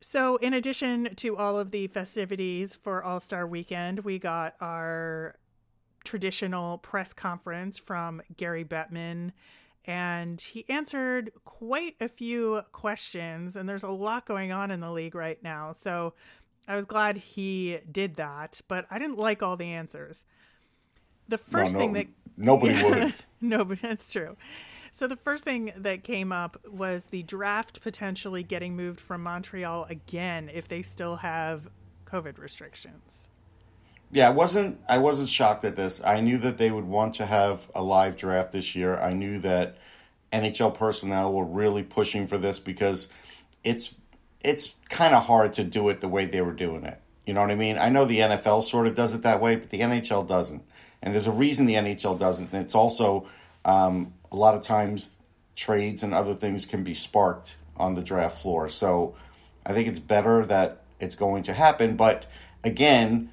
So, 0.00 0.36
in 0.36 0.54
addition 0.54 1.14
to 1.16 1.36
all 1.36 1.58
of 1.58 1.72
the 1.72 1.86
festivities 1.86 2.74
for 2.74 3.04
All 3.04 3.20
Star 3.20 3.46
Weekend, 3.46 4.00
we 4.00 4.18
got 4.18 4.54
our 4.60 5.36
traditional 6.04 6.78
press 6.78 7.12
conference 7.12 7.76
from 7.76 8.22
Gary 8.36 8.64
Bettman, 8.64 9.32
and 9.84 10.40
he 10.40 10.64
answered 10.70 11.32
quite 11.44 11.96
a 12.00 12.08
few 12.08 12.62
questions. 12.72 13.56
And 13.56 13.68
there's 13.68 13.82
a 13.82 13.90
lot 13.90 14.24
going 14.24 14.52
on 14.52 14.70
in 14.70 14.80
the 14.80 14.90
league 14.90 15.14
right 15.14 15.42
now. 15.42 15.72
So, 15.72 16.14
I 16.66 16.76
was 16.76 16.86
glad 16.86 17.18
he 17.18 17.78
did 17.90 18.16
that, 18.16 18.60
but 18.68 18.86
I 18.90 18.98
didn't 18.98 19.18
like 19.18 19.42
all 19.42 19.56
the 19.56 19.72
answers. 19.72 20.24
The 21.28 21.38
first 21.38 21.74
no, 21.74 21.80
thing 21.80 21.92
that 21.92 22.06
nobody 22.38 22.82
would. 22.84 23.14
no, 23.40 23.64
but 23.64 23.82
that's 23.82 24.10
true. 24.10 24.36
So 24.92 25.06
the 25.06 25.16
first 25.16 25.44
thing 25.44 25.72
that 25.76 26.04
came 26.04 26.32
up 26.32 26.58
was 26.68 27.06
the 27.06 27.22
draft 27.22 27.80
potentially 27.80 28.42
getting 28.42 28.76
moved 28.76 29.00
from 29.00 29.22
Montreal 29.22 29.86
again 29.88 30.50
if 30.52 30.68
they 30.68 30.82
still 30.82 31.16
have 31.16 31.68
COVID 32.06 32.38
restrictions. 32.38 33.28
Yeah, 34.12 34.28
I 34.28 34.30
wasn't 34.30 34.80
I 34.88 34.98
wasn't 34.98 35.28
shocked 35.28 35.64
at 35.64 35.76
this. 35.76 36.02
I 36.04 36.20
knew 36.20 36.38
that 36.38 36.58
they 36.58 36.70
would 36.70 36.84
want 36.84 37.14
to 37.14 37.26
have 37.26 37.70
a 37.74 37.82
live 37.82 38.16
draft 38.16 38.50
this 38.52 38.74
year. 38.74 38.98
I 38.98 39.12
knew 39.12 39.38
that 39.40 39.78
NHL 40.32 40.74
personnel 40.74 41.32
were 41.32 41.44
really 41.44 41.84
pushing 41.84 42.26
for 42.26 42.36
this 42.36 42.58
because 42.58 43.08
it's 43.62 43.94
it's 44.42 44.74
kind 44.88 45.14
of 45.14 45.26
hard 45.26 45.52
to 45.54 45.64
do 45.64 45.88
it 45.90 46.00
the 46.00 46.08
way 46.08 46.24
they 46.24 46.40
were 46.40 46.52
doing 46.52 46.84
it. 46.84 47.00
You 47.26 47.34
know 47.34 47.42
what 47.42 47.50
I 47.50 47.54
mean? 47.54 47.78
I 47.78 47.90
know 47.90 48.04
the 48.04 48.18
NFL 48.18 48.64
sort 48.64 48.88
of 48.88 48.96
does 48.96 49.14
it 49.14 49.22
that 49.22 49.40
way, 49.40 49.54
but 49.54 49.70
the 49.70 49.80
NHL 49.80 50.26
doesn't. 50.26 50.64
And 51.02 51.14
there's 51.14 51.26
a 51.26 51.32
reason 51.32 51.66
the 51.66 51.74
NHL 51.74 52.18
doesn't. 52.18 52.52
And 52.52 52.64
it's 52.64 52.74
also 52.74 53.26
um, 53.64 54.14
a 54.32 54.36
lot 54.36 54.54
of 54.54 54.62
times 54.62 55.18
trades 55.56 56.02
and 56.02 56.14
other 56.14 56.34
things 56.34 56.64
can 56.64 56.82
be 56.82 56.94
sparked 56.94 57.56
on 57.76 57.94
the 57.94 58.02
draft 58.02 58.38
floor. 58.38 58.68
So 58.68 59.14
I 59.64 59.72
think 59.72 59.88
it's 59.88 59.98
better 59.98 60.44
that 60.46 60.82
it's 61.00 61.14
going 61.14 61.42
to 61.44 61.52
happen. 61.52 61.96
But 61.96 62.26
again, 62.64 63.32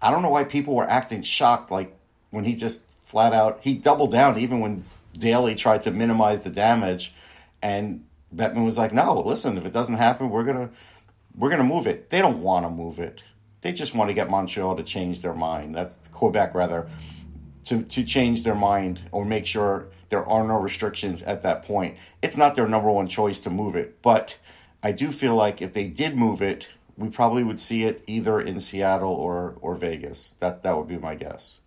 I 0.00 0.10
don't 0.10 0.22
know 0.22 0.30
why 0.30 0.44
people 0.44 0.74
were 0.74 0.88
acting 0.88 1.22
shocked. 1.22 1.70
Like 1.70 1.96
when 2.30 2.44
he 2.44 2.54
just 2.54 2.82
flat 3.02 3.32
out 3.32 3.60
he 3.62 3.74
doubled 3.74 4.12
down, 4.12 4.38
even 4.38 4.60
when 4.60 4.84
Daly 5.16 5.54
tried 5.54 5.82
to 5.82 5.90
minimize 5.90 6.40
the 6.40 6.50
damage, 6.50 7.14
and 7.62 8.04
Bettman 8.34 8.64
was 8.64 8.76
like, 8.76 8.92
"No, 8.92 9.18
listen, 9.20 9.56
if 9.56 9.64
it 9.64 9.72
doesn't 9.72 9.94
happen, 9.94 10.30
we're 10.30 10.44
gonna 10.44 10.70
we're 11.34 11.50
gonna 11.50 11.64
move 11.64 11.86
it." 11.86 12.10
They 12.10 12.18
don't 12.18 12.42
want 12.42 12.66
to 12.66 12.70
move 12.70 12.98
it. 12.98 13.22
They 13.62 13.72
just 13.72 13.94
want 13.94 14.10
to 14.10 14.14
get 14.14 14.30
Montreal 14.30 14.76
to 14.76 14.82
change 14.82 15.22
their 15.22 15.34
mind. 15.34 15.74
That's 15.74 15.96
Quebec 16.12 16.54
rather 16.54 16.88
to 17.64 17.82
to 17.82 18.04
change 18.04 18.42
their 18.42 18.54
mind 18.54 19.02
or 19.10 19.24
make 19.24 19.46
sure 19.46 19.88
there 20.08 20.24
are 20.26 20.46
no 20.46 20.54
restrictions 20.56 21.22
at 21.22 21.42
that 21.42 21.62
point. 21.62 21.96
It's 22.22 22.36
not 22.36 22.54
their 22.54 22.68
number 22.68 22.90
one 22.90 23.08
choice 23.08 23.40
to 23.40 23.50
move 23.50 23.74
it, 23.76 24.00
but 24.02 24.38
I 24.82 24.92
do 24.92 25.10
feel 25.12 25.34
like 25.34 25.60
if 25.62 25.72
they 25.72 25.86
did 25.86 26.16
move 26.16 26.40
it, 26.42 26.68
we 26.96 27.08
probably 27.08 27.42
would 27.44 27.60
see 27.60 27.84
it 27.84 28.02
either 28.06 28.40
in 28.40 28.60
Seattle 28.60 29.12
or 29.12 29.56
or 29.60 29.74
Vegas. 29.74 30.34
That 30.40 30.62
that 30.62 30.76
would 30.76 30.88
be 30.88 30.96
my 30.98 31.14
guess. 31.14 31.60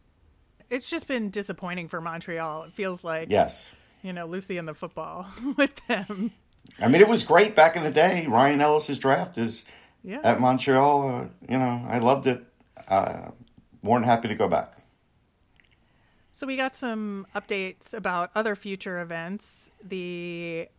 It's 0.70 0.90
just 0.90 1.08
been 1.08 1.30
disappointing 1.30 1.88
for 1.88 2.00
Montreal. 2.02 2.64
It 2.64 2.74
feels 2.74 3.04
like 3.04 3.30
Yes. 3.32 3.72
you 4.04 4.14
know 4.14 4.26
Lucy 4.26 4.58
and 4.58 4.68
the 4.68 4.74
football 4.74 5.28
with 5.58 5.76
them. 5.88 6.32
I 6.80 6.88
mean, 6.88 7.02
it 7.02 7.08
was 7.10 7.24
great 7.24 7.56
back 7.56 7.76
in 7.76 7.84
the 7.84 7.92
day. 7.92 8.26
Ryan 8.28 8.62
Ellis's 8.62 9.00
draft 9.00 9.38
is 9.38 9.66
Yeah. 10.04 10.22
at 10.24 10.40
Montreal. 10.40 11.08
Uh, 11.10 11.26
you 11.52 11.58
know, 11.58 11.86
I 11.90 12.00
loved 12.00 12.26
it. 12.28 12.44
Uh, 12.88 13.32
more 13.82 14.00
than 14.00 14.08
happy 14.08 14.28
to 14.30 14.36
go 14.36 14.48
back. 14.48 14.74
So 16.40 16.48
we 16.48 16.56
got 16.56 16.74
some 16.74 17.28
updates 17.36 17.94
about 17.94 18.32
other 18.34 18.56
future 18.56 19.02
events. 19.02 19.72
The 19.84 20.70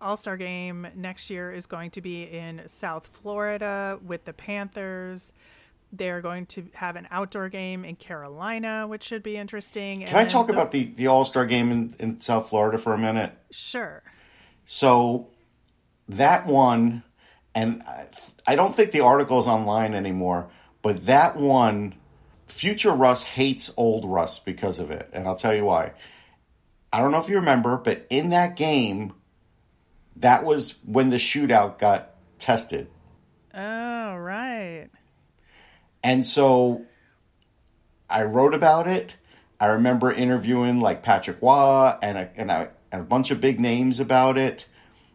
All 0.00 0.16
Star 0.16 0.36
game 0.36 0.88
next 0.96 1.30
year 1.30 1.52
is 1.52 1.66
going 1.66 1.92
to 1.92 2.00
be 2.00 2.24
in 2.24 2.62
South 2.66 3.06
Florida 3.06 4.00
with 4.04 4.24
the 4.24 4.32
Panthers. 4.32 5.32
They're 5.92 6.20
going 6.20 6.46
to 6.46 6.64
have 6.74 6.96
an 6.96 7.06
outdoor 7.12 7.48
game 7.48 7.84
in 7.84 7.94
Carolina, 7.94 8.88
which 8.88 9.04
should 9.04 9.22
be 9.22 9.36
interesting. 9.36 10.04
Can 10.04 10.18
I 10.18 10.24
talk 10.24 10.48
the... 10.48 10.52
about 10.52 10.72
the, 10.72 10.86
the 10.86 11.06
All 11.06 11.24
Star 11.24 11.46
game 11.46 11.70
in, 11.70 11.94
in 12.00 12.20
South 12.20 12.48
Florida 12.48 12.76
for 12.76 12.92
a 12.92 12.98
minute? 12.98 13.30
Sure. 13.52 14.02
So 14.64 15.28
that 16.08 16.44
one, 16.44 17.04
and 17.54 17.84
I 18.48 18.56
don't 18.56 18.74
think 18.74 18.90
the 18.90 19.02
article 19.02 19.38
is 19.38 19.46
online 19.46 19.94
anymore, 19.94 20.48
but 20.82 21.06
that 21.06 21.36
one 21.36 21.94
Future 22.48 22.92
Russ 22.92 23.24
hates 23.24 23.72
old 23.76 24.04
Russ 24.04 24.38
because 24.38 24.78
of 24.78 24.90
it, 24.90 25.08
and 25.12 25.26
I'll 25.26 25.36
tell 25.36 25.54
you 25.54 25.64
why. 25.64 25.92
I 26.92 27.00
don't 27.00 27.12
know 27.12 27.18
if 27.18 27.28
you 27.28 27.36
remember, 27.36 27.76
but 27.76 28.06
in 28.10 28.30
that 28.30 28.56
game, 28.56 29.12
that 30.16 30.44
was 30.44 30.76
when 30.84 31.10
the 31.10 31.16
shootout 31.16 31.78
got 31.78 32.10
tested. 32.38 32.88
Oh, 33.54 34.16
right. 34.16 34.88
And 36.02 36.26
so 36.26 36.86
I 38.08 38.22
wrote 38.22 38.54
about 38.54 38.86
it. 38.86 39.16
I 39.60 39.66
remember 39.66 40.10
interviewing 40.10 40.80
like 40.80 41.02
Patrick 41.02 41.42
Waugh 41.42 41.98
and 42.00 42.16
a, 42.16 42.30
and 42.36 42.50
a, 42.50 42.70
and 42.90 43.02
a 43.02 43.04
bunch 43.04 43.30
of 43.30 43.40
big 43.40 43.60
names 43.60 44.00
about 44.00 44.38
it. 44.38 44.66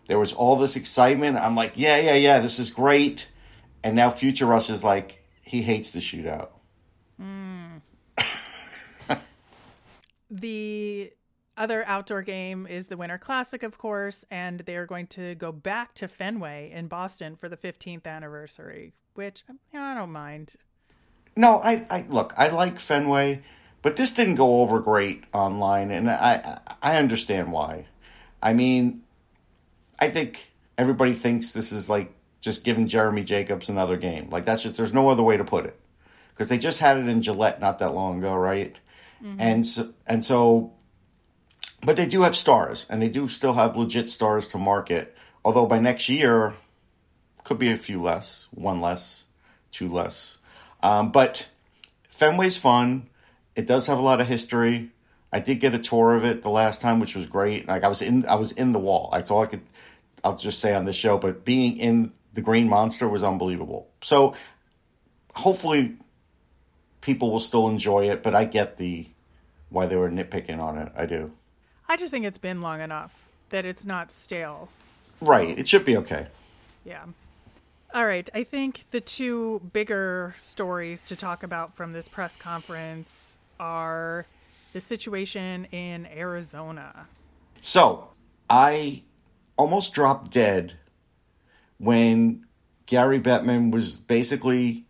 There 0.05 0.19
was 0.19 0.33
all 0.33 0.57
this 0.57 0.75
excitement. 0.75 1.37
I'm 1.37 1.55
like, 1.55 1.73
yeah, 1.75 1.97
yeah, 1.97 2.15
yeah, 2.15 2.39
this 2.39 2.59
is 2.59 2.69
great. 2.69 3.27
And 3.83 3.95
now 3.95 4.09
Future 4.09 4.45
Russ 4.45 4.69
is 4.69 4.83
like, 4.83 5.23
he 5.41 5.61
hates 5.61 5.91
the 5.91 5.99
shootout. 5.99 6.49
The 10.33 11.11
other 11.55 11.85
outdoor 11.85 12.23
game 12.23 12.65
is 12.65 12.87
the 12.87 12.97
Winter 12.97 13.17
Classic, 13.17 13.61
of 13.61 13.77
course, 13.77 14.25
and 14.31 14.61
they're 14.61 14.87
going 14.87 15.07
to 15.07 15.35
go 15.35 15.51
back 15.51 15.93
to 15.95 16.07
Fenway 16.07 16.71
in 16.73 16.87
Boston 16.87 17.35
for 17.35 17.47
the 17.47 17.57
15th 17.57 18.07
anniversary, 18.07 18.93
which 19.13 19.43
I 19.73 19.93
don't 19.93 20.11
mind. 20.11 20.55
No, 21.35 21.59
I, 21.59 21.85
I 21.89 22.05
look, 22.09 22.33
I 22.37 22.49
like 22.49 22.79
Fenway, 22.79 23.41
but 23.81 23.95
this 23.95 24.13
didn't 24.13 24.35
go 24.35 24.61
over 24.61 24.79
great 24.79 25.25
online, 25.33 25.91
and 25.91 26.09
I, 26.09 26.59
I 26.81 26.97
understand 26.97 27.51
why. 27.51 27.85
I 28.41 28.53
mean, 28.53 29.03
I 29.99 30.09
think 30.09 30.51
everybody 30.77 31.13
thinks 31.13 31.51
this 31.51 31.71
is 31.71 31.89
like 31.89 32.13
just 32.41 32.63
giving 32.63 32.87
Jeremy 32.87 33.23
Jacobs 33.23 33.69
another 33.69 33.97
game. 33.97 34.29
Like 34.29 34.45
that's 34.45 34.63
just 34.63 34.75
there's 34.75 34.93
no 34.93 35.09
other 35.09 35.23
way 35.23 35.37
to 35.37 35.43
put 35.43 35.65
it, 35.65 35.79
because 36.29 36.47
they 36.47 36.57
just 36.57 36.79
had 36.79 36.97
it 36.97 37.07
in 37.07 37.21
Gillette 37.21 37.61
not 37.61 37.79
that 37.79 37.93
long 37.93 38.19
ago, 38.19 38.35
right? 38.35 38.75
Mm-hmm. 39.23 39.39
And 39.39 39.65
so, 39.65 39.93
and 40.05 40.23
so, 40.23 40.73
but 41.81 41.95
they 41.95 42.05
do 42.05 42.23
have 42.23 42.35
stars, 42.35 42.85
and 42.89 43.01
they 43.01 43.09
do 43.09 43.27
still 43.27 43.53
have 43.53 43.77
legit 43.77 44.09
stars 44.09 44.47
to 44.49 44.57
market. 44.57 45.15
Although 45.45 45.65
by 45.65 45.79
next 45.79 46.09
year, 46.09 46.53
could 47.43 47.59
be 47.59 47.71
a 47.71 47.77
few 47.77 48.01
less, 48.01 48.47
one 48.51 48.81
less, 48.81 49.25
two 49.71 49.89
less. 49.89 50.37
Um, 50.81 51.11
but 51.11 51.49
Fenway's 52.09 52.57
fun. 52.57 53.09
It 53.55 53.67
does 53.67 53.87
have 53.87 53.97
a 53.97 54.01
lot 54.01 54.21
of 54.21 54.27
history. 54.27 54.91
I 55.31 55.39
did 55.39 55.59
get 55.59 55.73
a 55.73 55.79
tour 55.79 56.15
of 56.15 56.23
it 56.23 56.43
the 56.43 56.49
last 56.49 56.81
time, 56.81 56.99
which 56.99 57.15
was 57.15 57.25
great. 57.25 57.67
Like 57.67 57.83
I 57.83 57.87
was 57.87 58.01
in, 58.01 58.25
I 58.25 58.35
was 58.35 58.51
in 58.51 58.71
the 58.71 58.79
wall. 58.79 59.09
That's 59.11 59.31
all 59.31 59.43
I 59.43 59.47
could. 59.47 59.61
I'll 60.23 60.37
just 60.37 60.59
say 60.59 60.73
on 60.73 60.85
this 60.85 60.95
show. 60.95 61.17
But 61.17 61.43
being 61.43 61.77
in 61.77 62.13
the 62.33 62.41
Green 62.41 62.69
Monster 62.69 63.07
was 63.07 63.23
unbelievable. 63.23 63.89
So 64.01 64.35
hopefully, 65.35 65.97
people 67.01 67.31
will 67.31 67.39
still 67.39 67.67
enjoy 67.67 68.09
it. 68.09 68.23
But 68.23 68.35
I 68.35 68.45
get 68.45 68.77
the 68.77 69.07
why 69.73 69.87
they 69.87 69.97
were 69.97 70.09
nitpicking 70.09 70.59
on 70.59 70.77
it. 70.77 70.91
I 70.95 71.05
do. 71.05 71.31
I 71.89 71.97
just 71.97 72.11
think 72.11 72.25
it's 72.25 72.37
been 72.37 72.61
long 72.61 72.79
enough 72.79 73.27
that 73.49 73.65
it's 73.65 73.85
not 73.85 74.11
stale. 74.11 74.69
So. 75.17 75.25
Right. 75.25 75.57
It 75.57 75.67
should 75.67 75.83
be 75.83 75.97
okay. 75.97 76.27
Yeah. 76.86 77.03
All 77.93 78.05
right. 78.05 78.29
I 78.33 78.43
think 78.43 78.86
the 78.91 79.01
two 79.01 79.62
bigger 79.73 80.33
stories 80.38 81.05
to 81.07 81.15
talk 81.15 81.43
about 81.43 81.75
from 81.75 81.91
this 81.91 82.07
press 82.07 82.38
conference 82.38 83.38
are 83.59 84.25
the 84.73 84.81
situation 84.81 85.65
in 85.71 86.05
Arizona. 86.07 87.07
So 87.59 88.09
I 88.49 89.03
almost 89.57 89.93
dropped 89.93 90.31
dead 90.31 90.73
when 91.77 92.45
Gary 92.86 93.19
Bettman 93.19 93.71
was 93.71 93.97
basically 93.97 94.86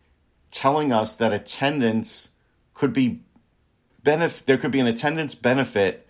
telling 0.51 0.91
us 0.91 1.13
that 1.13 1.31
attendance 1.33 2.31
could 2.73 2.93
be 2.93 3.21
benefit 4.03 4.45
there 4.45 4.57
could 4.57 4.71
be 4.71 4.79
an 4.79 4.87
attendance 4.87 5.35
benefit 5.35 6.07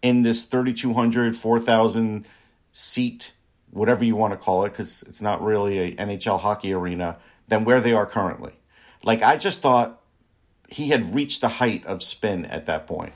in 0.00 0.22
this 0.22 0.44
3200 0.44 1.36
4000 1.36 2.26
seat 2.72 3.32
whatever 3.70 4.04
you 4.04 4.16
want 4.16 4.32
to 4.32 4.36
call 4.36 4.64
it 4.64 4.70
because 4.70 5.02
it's 5.04 5.20
not 5.20 5.42
really 5.42 5.78
a 5.78 5.94
nhl 5.96 6.40
hockey 6.40 6.72
arena 6.72 7.16
than 7.48 7.64
where 7.64 7.80
they 7.80 7.92
are 7.92 8.06
currently. 8.06 8.52
Like 9.02 9.22
i 9.22 9.36
just 9.36 9.60
thought 9.60 10.00
he 10.68 10.88
had 10.88 11.14
reached 11.14 11.40
the 11.40 11.48
height 11.48 11.84
of 11.86 12.02
spin 12.02 12.44
at 12.46 12.66
that 12.66 12.86
point 12.86 13.12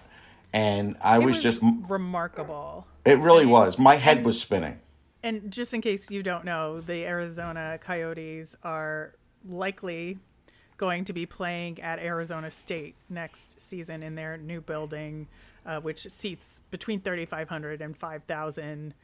and 0.53 0.97
i 1.01 1.19
was, 1.19 1.37
was, 1.37 1.43
just 1.43 1.62
remarkable. 1.89 2.87
it 3.05 3.19
really 3.19 3.43
and, 3.43 3.53
was. 3.53 3.79
My 3.79 3.97
head 3.97 4.19
and, 4.19 4.27
was 4.27 4.41
spinning. 4.41 4.81
and 5.23 5.51
just 5.51 5.73
in 5.75 5.81
case 5.81 6.11
you 6.11 6.23
don't 6.23 6.45
know 6.45 6.81
the 6.81 7.05
arizona 7.05 7.79
coyotes 7.81 8.57
are 8.62 9.15
likely 9.49 10.19
going 10.77 11.05
to 11.05 11.12
be 11.12 11.27
playing 11.27 11.81
at 11.81 11.99
Arizona 11.99 12.51
State 12.51 12.95
next 13.09 13.61
season 13.61 14.03
in 14.03 14.15
their 14.15 14.37
new 14.37 14.61
building, 14.61 15.29
uh, 15.65 15.81
which 15.81 16.07
seats 16.11 16.61
between 16.71 17.01
3,500 17.01 17.81
and 17.81 17.97
5,000, 17.97 18.95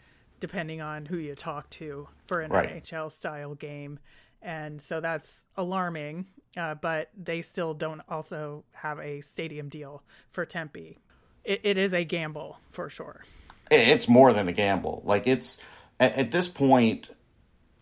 depending 0.41 0.81
on 0.81 1.07
who 1.07 1.17
you 1.17 1.35
talk 1.35 1.71
to 1.71 2.09
for 2.27 2.41
an 2.41 2.51
right. 2.51 2.83
NHL 2.83 3.11
style 3.11 3.55
game. 3.55 3.99
And 4.41 4.81
so 4.81 5.01
that's 5.01 5.47
alarming, 5.57 6.27
uh, 6.57 6.75
but 6.75 7.11
they 7.17 7.43
still 7.43 7.75
don't 7.75 8.03
also 8.09 8.65
have 8.73 8.99
a 8.99 9.21
stadium 9.21 9.69
deal 9.69 10.03
for 10.31 10.45
Tempe. 10.45 10.99
it, 11.45 11.61
it 11.63 11.79
is 11.79 11.93
a 11.95 12.05
gamble 12.05 12.59
for 12.71 12.89
sure. 12.89 13.25
It's 13.71 14.09
more 14.09 14.33
than 14.33 14.49
a 14.49 14.53
gamble. 14.53 15.03
Like 15.05 15.27
it's 15.27 15.59
at, 15.99 16.15
at 16.15 16.31
this 16.31 16.49
point, 16.49 17.11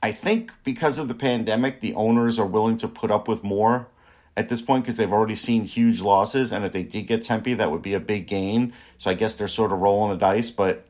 I 0.02 0.12
think 0.12 0.52
because 0.64 0.98
of 0.98 1.08
the 1.08 1.14
pandemic, 1.14 1.80
the 1.80 1.94
owners 1.94 2.38
are 2.38 2.46
willing 2.46 2.76
to 2.78 2.88
put 2.88 3.10
up 3.10 3.28
with 3.28 3.44
more 3.44 3.88
at 4.36 4.48
this 4.48 4.62
point 4.62 4.84
because 4.84 4.96
they've 4.96 5.12
already 5.12 5.34
seen 5.34 5.64
huge 5.64 6.00
losses. 6.00 6.52
And 6.52 6.64
if 6.64 6.72
they 6.72 6.82
did 6.82 7.06
get 7.06 7.22
Tempe, 7.22 7.54
that 7.54 7.70
would 7.70 7.82
be 7.82 7.94
a 7.94 8.00
big 8.00 8.26
gain. 8.26 8.72
So 8.96 9.10
I 9.10 9.14
guess 9.14 9.36
they're 9.36 9.48
sort 9.48 9.72
of 9.72 9.80
rolling 9.80 10.10
the 10.10 10.16
dice. 10.16 10.50
But 10.50 10.86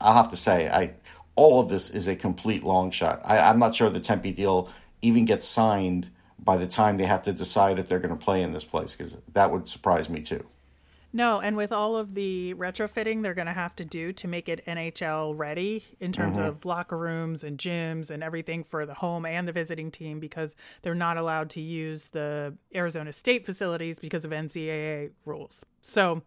I'll 0.00 0.14
have 0.14 0.28
to 0.28 0.36
say, 0.36 0.68
I 0.68 0.94
all 1.34 1.60
of 1.60 1.68
this 1.68 1.90
is 1.90 2.08
a 2.08 2.16
complete 2.16 2.64
long 2.64 2.90
shot. 2.90 3.20
I, 3.24 3.38
I'm 3.38 3.58
not 3.58 3.74
sure 3.74 3.88
the 3.90 4.00
Tempe 4.00 4.32
deal 4.32 4.70
even 5.02 5.24
gets 5.24 5.46
signed 5.46 6.10
by 6.38 6.56
the 6.56 6.66
time 6.66 6.96
they 6.96 7.04
have 7.04 7.22
to 7.22 7.32
decide 7.32 7.78
if 7.78 7.86
they're 7.86 7.98
going 7.98 8.16
to 8.16 8.24
play 8.24 8.42
in 8.42 8.52
this 8.52 8.64
place 8.64 8.94
because 8.94 9.18
that 9.32 9.52
would 9.52 9.68
surprise 9.68 10.08
me 10.08 10.20
too. 10.20 10.44
No, 11.16 11.40
and 11.40 11.56
with 11.56 11.72
all 11.72 11.96
of 11.96 12.12
the 12.12 12.52
retrofitting 12.58 13.22
they're 13.22 13.32
going 13.32 13.46
to 13.46 13.52
have 13.54 13.74
to 13.76 13.86
do 13.86 14.12
to 14.12 14.28
make 14.28 14.50
it 14.50 14.62
NHL 14.66 15.32
ready 15.34 15.82
in 15.98 16.12
terms 16.12 16.36
mm-hmm. 16.36 16.46
of 16.46 16.66
locker 16.66 16.98
rooms 16.98 17.42
and 17.42 17.56
gyms 17.56 18.10
and 18.10 18.22
everything 18.22 18.62
for 18.62 18.84
the 18.84 18.92
home 18.92 19.24
and 19.24 19.48
the 19.48 19.52
visiting 19.52 19.90
team 19.90 20.20
because 20.20 20.56
they're 20.82 20.94
not 20.94 21.16
allowed 21.16 21.48
to 21.50 21.62
use 21.62 22.08
the 22.08 22.54
Arizona 22.74 23.14
State 23.14 23.46
facilities 23.46 23.98
because 23.98 24.26
of 24.26 24.30
NCAA 24.30 25.12
rules. 25.24 25.64
So 25.80 26.20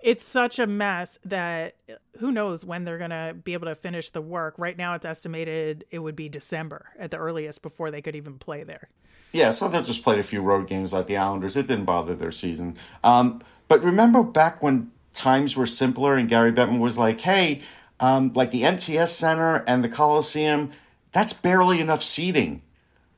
it's 0.00 0.24
such 0.24 0.58
a 0.58 0.66
mess 0.66 1.16
that 1.26 1.76
who 2.18 2.32
knows 2.32 2.64
when 2.64 2.82
they're 2.82 2.98
going 2.98 3.10
to 3.10 3.36
be 3.44 3.52
able 3.52 3.68
to 3.68 3.76
finish 3.76 4.10
the 4.10 4.20
work. 4.20 4.56
Right 4.58 4.76
now, 4.76 4.94
it's 4.94 5.06
estimated 5.06 5.84
it 5.92 6.00
would 6.00 6.16
be 6.16 6.28
December 6.28 6.86
at 6.98 7.12
the 7.12 7.18
earliest 7.18 7.62
before 7.62 7.92
they 7.92 8.02
could 8.02 8.16
even 8.16 8.40
play 8.40 8.64
there. 8.64 8.88
Yeah, 9.32 9.50
so 9.50 9.68
they 9.68 9.80
just 9.82 10.02
played 10.02 10.18
a 10.18 10.24
few 10.24 10.42
road 10.42 10.66
games 10.66 10.92
like 10.92 11.06
the 11.06 11.16
Islanders. 11.16 11.56
It 11.56 11.68
didn't 11.68 11.86
bother 11.86 12.14
their 12.14 12.32
season. 12.32 12.76
Um, 13.04 13.42
but 13.68 13.82
remember 13.82 14.22
back 14.22 14.62
when 14.62 14.90
times 15.12 15.56
were 15.56 15.66
simpler 15.66 16.16
and 16.16 16.28
Gary 16.28 16.52
Bettman 16.52 16.80
was 16.80 16.98
like, 16.98 17.20
hey, 17.20 17.62
um, 18.00 18.32
like 18.34 18.50
the 18.50 18.64
MTS 18.64 19.14
Centre 19.14 19.64
and 19.66 19.82
the 19.82 19.88
Coliseum, 19.88 20.72
that's 21.12 21.32
barely 21.32 21.80
enough 21.80 22.02
seating 22.02 22.62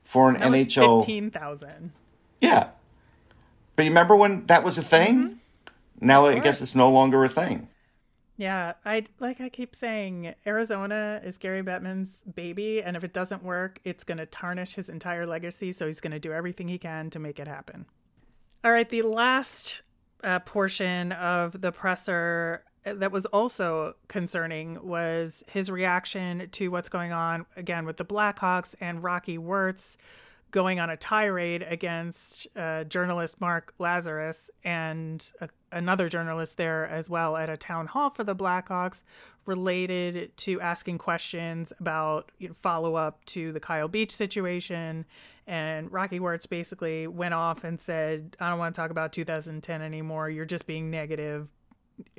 for 0.05 0.29
an 0.29 0.35
that 0.35 0.51
NHL. 0.51 1.01
15,000. 1.01 1.93
Yeah. 2.41 2.69
But 3.75 3.85
you 3.85 3.91
remember 3.91 4.15
when 4.15 4.47
that 4.47 4.63
was 4.63 4.79
a 4.79 4.83
thing? 4.83 5.17
Mm-hmm. 5.17 6.07
Now 6.07 6.27
I 6.27 6.39
guess 6.39 6.61
it's 6.61 6.75
no 6.75 6.91
longer 6.91 7.25
a 7.25 7.29
thing. 7.29 7.69
Yeah, 8.39 8.75
I 8.85 9.05
like 9.19 9.41
I 9.41 9.49
keep 9.49 9.75
saying 9.75 10.35
Arizona 10.47 11.23
is 11.25 11.39
Gary 11.39 11.63
Bettman's 11.63 12.23
baby 12.35 12.83
and 12.83 12.95
if 12.95 13.03
it 13.03 13.15
doesn't 13.15 13.43
work, 13.43 13.81
it's 13.83 14.05
going 14.05 14.19
to 14.19 14.27
tarnish 14.27 14.75
his 14.75 14.91
entire 14.91 15.25
legacy, 15.25 15.73
so 15.73 15.87
he's 15.87 16.01
going 16.01 16.13
to 16.13 16.19
do 16.19 16.33
everything 16.33 16.69
he 16.69 16.77
can 16.77 17.09
to 17.11 17.19
make 17.19 17.41
it 17.41 17.49
happen. 17.49 17.87
All 18.63 18.73
right, 18.73 18.89
the 18.89 19.03
last 19.03 19.81
uh, 20.23 20.41
portion 20.41 21.13
of 21.13 21.61
the 21.61 21.73
presser 21.73 22.65
that 22.85 23.11
was 23.11 23.27
also 23.27 23.95
concerning 24.07 24.79
was 24.87 25.43
his 25.49 25.71
reaction 25.71 26.49
to 26.53 26.69
what's 26.69 26.89
going 26.89 27.13
on 27.13 27.45
again 27.57 27.85
with 27.85 27.97
the 27.97 28.05
Blackhawks 28.05 28.77
and 28.81 29.03
Rocky 29.03 29.39
Wirtz 29.39 29.97
going 30.51 30.81
on 30.81 30.91
a 30.91 30.97
tirade 30.97 31.65
against 31.69 32.47
uh, 32.57 32.85
journalist 32.85 33.41
Mark 33.41 33.75
Lazerus 33.79 34.51
and 34.65 35.33
a, 35.41 35.49
another 35.73 36.09
journalist 36.09 36.57
there 36.57 36.87
as 36.87 37.11
well 37.11 37.37
at 37.37 37.51
a 37.51 37.57
town 37.57 37.87
hall 37.87 38.11
for 38.11 38.25
the 38.25 38.35
Blackhawks 38.35 39.03
related 39.45 40.37
to 40.37 40.61
asking 40.61 40.99
questions 40.99 41.73
about 41.81 42.31
you 42.39 42.49
know, 42.49 42.55
follow 42.55 42.97
up 42.97 43.25
to 43.27 43.53
the 43.53 43.61
Kyle 43.61 43.89
Beach 43.89 44.15
situation. 44.15 45.05
And 45.47 45.91
Rocky 45.93 46.19
Wirtz 46.19 46.47
basically 46.47 47.07
went 47.07 47.35
off 47.35 47.63
and 47.63 47.81
said, 47.81 48.37
I 48.41 48.51
don't 48.51 48.59
want 48.59 48.75
to 48.75 48.81
talk 48.81 48.91
about 48.91 49.13
2010 49.13 49.83
anymore. 49.83 50.29
You're 50.29 50.45
just 50.45 50.67
being 50.67 50.91
negative. 50.91 51.49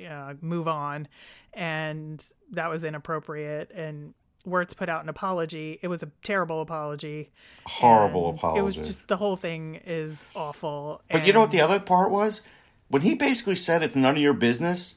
Uh, 0.08 0.34
move 0.40 0.66
on. 0.66 1.06
And 1.52 2.26
that 2.52 2.70
was 2.70 2.84
inappropriate. 2.84 3.70
And 3.72 4.14
Wirtz 4.48 4.74
put 4.74 4.88
out 4.88 5.02
an 5.02 5.08
apology. 5.08 5.78
It 5.82 5.88
was 5.88 6.02
a 6.02 6.10
terrible 6.22 6.60
apology. 6.60 7.30
Horrible 7.66 8.30
apology. 8.30 8.60
It 8.60 8.62
was 8.62 8.76
just 8.76 9.08
the 9.08 9.16
whole 9.16 9.36
thing 9.36 9.80
is 9.86 10.26
awful. 10.34 11.02
But 11.10 11.26
you 11.26 11.32
know 11.32 11.40
what 11.40 11.50
the 11.50 11.60
other 11.60 11.80
part 11.80 12.10
was? 12.10 12.42
When 12.88 13.02
he 13.02 13.14
basically 13.14 13.56
said 13.56 13.82
it's 13.82 13.96
none 13.96 14.16
of 14.16 14.22
your 14.22 14.32
business. 14.32 14.96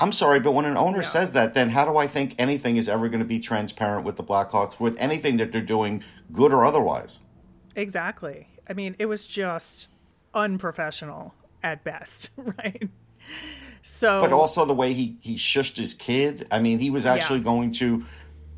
I'm 0.00 0.10
sorry, 0.10 0.40
but 0.40 0.52
when 0.52 0.64
an 0.64 0.76
owner 0.76 0.98
yeah. 0.98 1.02
says 1.02 1.32
that, 1.32 1.54
then 1.54 1.70
how 1.70 1.84
do 1.84 1.96
I 1.96 2.08
think 2.08 2.34
anything 2.36 2.76
is 2.76 2.88
ever 2.88 3.08
going 3.08 3.20
to 3.20 3.24
be 3.24 3.38
transparent 3.38 4.04
with 4.04 4.16
the 4.16 4.24
Blackhawks 4.24 4.80
with 4.80 4.96
anything 4.98 5.36
that 5.36 5.52
they're 5.52 5.60
doing, 5.60 6.02
good 6.32 6.52
or 6.52 6.66
otherwise? 6.66 7.20
Exactly. 7.76 8.48
I 8.68 8.72
mean, 8.72 8.96
it 8.98 9.06
was 9.06 9.24
just 9.24 9.88
unprofessional 10.32 11.34
at 11.62 11.84
best, 11.84 12.30
right? 12.36 12.88
So, 13.82 14.20
but 14.20 14.32
also 14.32 14.64
the 14.64 14.74
way 14.74 14.94
he 14.94 15.16
he 15.20 15.36
shushed 15.36 15.76
his 15.76 15.94
kid. 15.94 16.46
I 16.50 16.58
mean, 16.58 16.78
he 16.78 16.90
was 16.90 17.06
actually 17.06 17.40
yeah. 17.40 17.44
going 17.44 17.72
to 17.72 18.04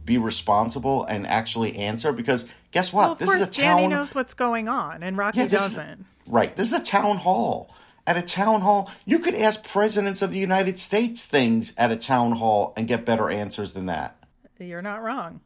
be 0.06 0.16
responsible 0.16 1.04
and 1.04 1.26
actually 1.26 1.76
answer 1.76 2.12
because 2.12 2.46
guess 2.70 2.92
what? 2.92 3.06
Well, 3.06 3.14
this 3.16 3.30
is 3.30 3.42
a 3.42 3.50
town. 3.50 3.76
Danny 3.76 3.88
knows 3.88 4.14
what's 4.14 4.34
going 4.34 4.68
on, 4.68 5.02
and 5.02 5.18
Rocky 5.18 5.40
yeah, 5.40 5.48
doesn't. 5.48 6.00
Is, 6.00 6.06
right. 6.28 6.54
This 6.56 6.68
is 6.68 6.72
a 6.72 6.82
town 6.82 7.18
hall. 7.18 7.74
At 8.06 8.16
a 8.16 8.22
town 8.22 8.60
hall, 8.60 8.90
you 9.04 9.18
could 9.18 9.34
ask 9.34 9.66
presidents 9.66 10.22
of 10.22 10.30
the 10.30 10.38
United 10.38 10.78
States 10.78 11.24
things 11.24 11.74
at 11.76 11.90
a 11.90 11.96
town 11.96 12.32
hall 12.32 12.72
and 12.76 12.86
get 12.86 13.04
better 13.04 13.28
answers 13.28 13.72
than 13.72 13.86
that. 13.86 14.16
You're 14.60 14.80
not 14.80 15.02
wrong. 15.02 15.40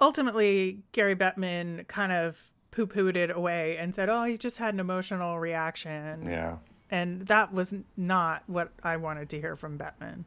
Ultimately, 0.00 0.84
Gary 0.92 1.16
Bettman 1.16 1.88
kind 1.88 2.12
of 2.12 2.52
poo 2.70 2.86
pooed 2.86 3.16
it 3.16 3.30
away 3.30 3.76
and 3.76 3.94
said, 3.94 4.08
"Oh, 4.08 4.22
he 4.22 4.36
just 4.36 4.58
had 4.58 4.72
an 4.72 4.80
emotional 4.80 5.40
reaction." 5.40 6.26
Yeah. 6.26 6.58
And 6.88 7.26
that 7.26 7.52
was 7.52 7.74
not 7.96 8.44
what 8.46 8.70
I 8.84 8.96
wanted 8.98 9.28
to 9.30 9.40
hear 9.40 9.56
from 9.56 9.76
Bettman. 9.76 10.24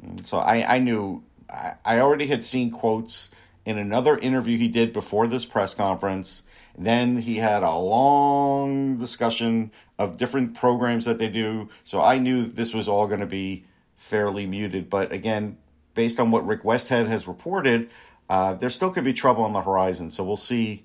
Mm, 0.00 0.24
so 0.24 0.38
I, 0.38 0.76
I 0.76 0.78
knew 0.78 1.24
I 1.50 2.00
already 2.00 2.26
had 2.26 2.44
seen 2.44 2.70
quotes 2.70 3.30
in 3.64 3.78
another 3.78 4.18
interview 4.18 4.58
he 4.58 4.68
did 4.68 4.92
before 4.92 5.26
this 5.26 5.44
press 5.44 5.74
conference. 5.74 6.42
Then 6.76 7.18
he 7.18 7.36
had 7.36 7.62
a 7.62 7.74
long 7.74 8.96
discussion 8.96 9.70
of 9.98 10.16
different 10.16 10.54
programs 10.54 11.04
that 11.04 11.18
they 11.18 11.28
do. 11.28 11.68
So 11.84 12.00
I 12.00 12.18
knew 12.18 12.44
this 12.44 12.72
was 12.72 12.88
all 12.88 13.06
going 13.06 13.20
to 13.20 13.26
be 13.26 13.66
fairly 13.94 14.46
muted. 14.46 14.88
But 14.88 15.12
again, 15.12 15.58
based 15.94 16.18
on 16.18 16.30
what 16.30 16.46
Rick 16.46 16.62
Westhead 16.62 17.06
has 17.08 17.28
reported, 17.28 17.90
uh, 18.28 18.54
there 18.54 18.70
still 18.70 18.90
could 18.90 19.04
be 19.04 19.12
trouble 19.12 19.44
on 19.44 19.52
the 19.52 19.60
horizon. 19.60 20.10
So 20.10 20.24
we'll 20.24 20.36
see 20.36 20.84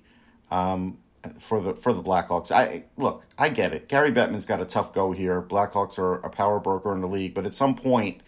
um, 0.50 0.98
for 1.38 1.60
the 1.60 1.74
for 1.74 1.92
the 1.92 2.02
Blackhawks. 2.02 2.52
I 2.52 2.84
look, 2.96 3.26
I 3.38 3.48
get 3.48 3.72
it. 3.72 3.88
Gary 3.88 4.12
Bettman's 4.12 4.46
got 4.46 4.60
a 4.60 4.64
tough 4.64 4.92
go 4.92 5.12
here. 5.12 5.40
Blackhawks 5.40 5.98
are 5.98 6.16
a 6.16 6.30
power 6.30 6.60
broker 6.60 6.92
in 6.92 7.00
the 7.00 7.08
league, 7.08 7.34
but 7.34 7.46
at 7.46 7.54
some 7.54 7.74
point 7.74 8.20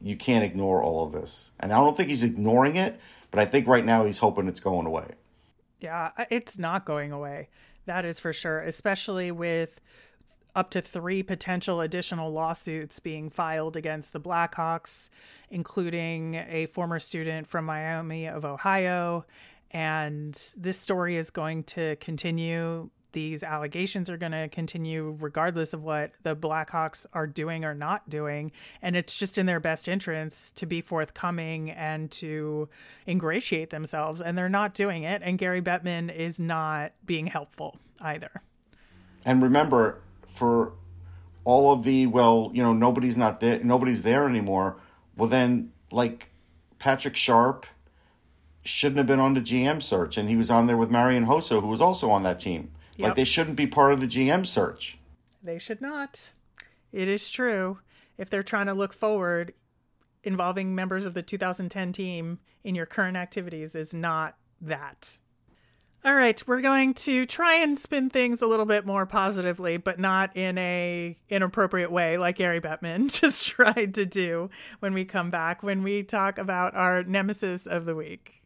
you 0.00 0.16
can't 0.16 0.44
ignore 0.44 0.82
all 0.82 1.04
of 1.04 1.12
this. 1.12 1.50
And 1.60 1.72
I 1.72 1.76
don't 1.76 1.96
think 1.96 2.08
he's 2.08 2.24
ignoring 2.24 2.76
it, 2.76 2.98
but 3.30 3.40
I 3.40 3.44
think 3.46 3.66
right 3.66 3.84
now 3.84 4.04
he's 4.04 4.18
hoping 4.18 4.48
it's 4.48 4.60
going 4.60 4.86
away. 4.86 5.12
Yeah, 5.80 6.10
it's 6.30 6.58
not 6.58 6.84
going 6.84 7.12
away. 7.12 7.48
That 7.86 8.04
is 8.04 8.20
for 8.20 8.32
sure, 8.32 8.60
especially 8.60 9.30
with 9.30 9.80
up 10.54 10.70
to 10.70 10.82
three 10.82 11.22
potential 11.22 11.80
additional 11.80 12.32
lawsuits 12.32 12.98
being 12.98 13.30
filed 13.30 13.76
against 13.76 14.12
the 14.12 14.20
Blackhawks, 14.20 15.08
including 15.50 16.34
a 16.34 16.66
former 16.66 16.98
student 16.98 17.46
from 17.46 17.64
Miami 17.64 18.26
of 18.26 18.44
Ohio. 18.44 19.24
And 19.70 20.34
this 20.56 20.78
story 20.78 21.16
is 21.16 21.30
going 21.30 21.64
to 21.64 21.96
continue 21.96 22.90
these 23.12 23.42
allegations 23.42 24.08
are 24.10 24.16
going 24.16 24.32
to 24.32 24.48
continue 24.48 25.16
regardless 25.20 25.72
of 25.72 25.82
what 25.82 26.12
the 26.22 26.36
Blackhawks 26.36 27.06
are 27.12 27.26
doing 27.26 27.64
or 27.64 27.74
not 27.74 28.08
doing. 28.08 28.52
And 28.82 28.96
it's 28.96 29.16
just 29.16 29.38
in 29.38 29.46
their 29.46 29.60
best 29.60 29.88
interest 29.88 30.56
to 30.56 30.66
be 30.66 30.80
forthcoming 30.80 31.70
and 31.70 32.10
to 32.12 32.68
ingratiate 33.06 33.70
themselves. 33.70 34.22
And 34.22 34.36
they're 34.36 34.48
not 34.48 34.74
doing 34.74 35.02
it. 35.02 35.22
And 35.24 35.38
Gary 35.38 35.62
Bettman 35.62 36.14
is 36.14 36.40
not 36.40 36.92
being 37.04 37.26
helpful 37.26 37.78
either. 38.00 38.42
And 39.24 39.42
remember, 39.42 40.00
for 40.26 40.72
all 41.44 41.72
of 41.72 41.82
the, 41.84 42.06
well, 42.06 42.50
you 42.54 42.62
know, 42.62 42.72
nobody's 42.72 43.16
not 43.16 43.40
there, 43.40 43.62
nobody's 43.62 44.02
there 44.02 44.28
anymore. 44.28 44.76
Well, 45.16 45.28
then, 45.28 45.72
like 45.90 46.28
Patrick 46.78 47.16
Sharp 47.16 47.66
shouldn't 48.62 48.98
have 48.98 49.06
been 49.06 49.20
on 49.20 49.34
the 49.34 49.40
GM 49.40 49.82
search, 49.82 50.16
and 50.16 50.28
he 50.28 50.36
was 50.36 50.50
on 50.50 50.66
there 50.66 50.76
with 50.76 50.90
Marian 50.90 51.26
Hossa, 51.26 51.60
who 51.60 51.66
was 51.66 51.80
also 51.80 52.10
on 52.10 52.22
that 52.22 52.40
team. 52.40 52.70
Yep. 53.00 53.08
Like 53.08 53.16
they 53.16 53.24
shouldn't 53.24 53.56
be 53.56 53.66
part 53.66 53.92
of 53.92 54.00
the 54.00 54.06
GM 54.06 54.46
search. 54.46 54.98
They 55.42 55.58
should 55.58 55.80
not. 55.80 56.32
It 56.92 57.08
is 57.08 57.30
true. 57.30 57.78
If 58.18 58.28
they're 58.28 58.42
trying 58.42 58.66
to 58.66 58.74
look 58.74 58.92
forward, 58.92 59.54
involving 60.22 60.74
members 60.74 61.06
of 61.06 61.14
the 61.14 61.22
2010 61.22 61.92
team 61.92 62.38
in 62.62 62.74
your 62.74 62.86
current 62.86 63.16
activities 63.16 63.74
is 63.74 63.94
not 63.94 64.36
that. 64.60 65.18
All 66.02 66.14
right, 66.14 66.42
we're 66.46 66.62
going 66.62 66.94
to 66.94 67.26
try 67.26 67.56
and 67.56 67.76
spin 67.76 68.08
things 68.08 68.40
a 68.40 68.46
little 68.46 68.64
bit 68.64 68.86
more 68.86 69.04
positively, 69.04 69.76
but 69.76 69.98
not 69.98 70.34
in 70.34 70.56
a 70.56 71.16
inappropriate 71.28 71.92
way 71.92 72.16
like 72.16 72.36
Gary 72.36 72.60
Bettman 72.60 73.10
just 73.20 73.48
tried 73.48 73.94
to 73.94 74.06
do 74.06 74.48
when 74.78 74.94
we 74.94 75.04
come 75.04 75.30
back 75.30 75.62
when 75.62 75.82
we 75.82 76.02
talk 76.02 76.38
about 76.38 76.74
our 76.74 77.02
nemesis 77.02 77.66
of 77.66 77.84
the 77.84 77.94
week. 77.94 78.39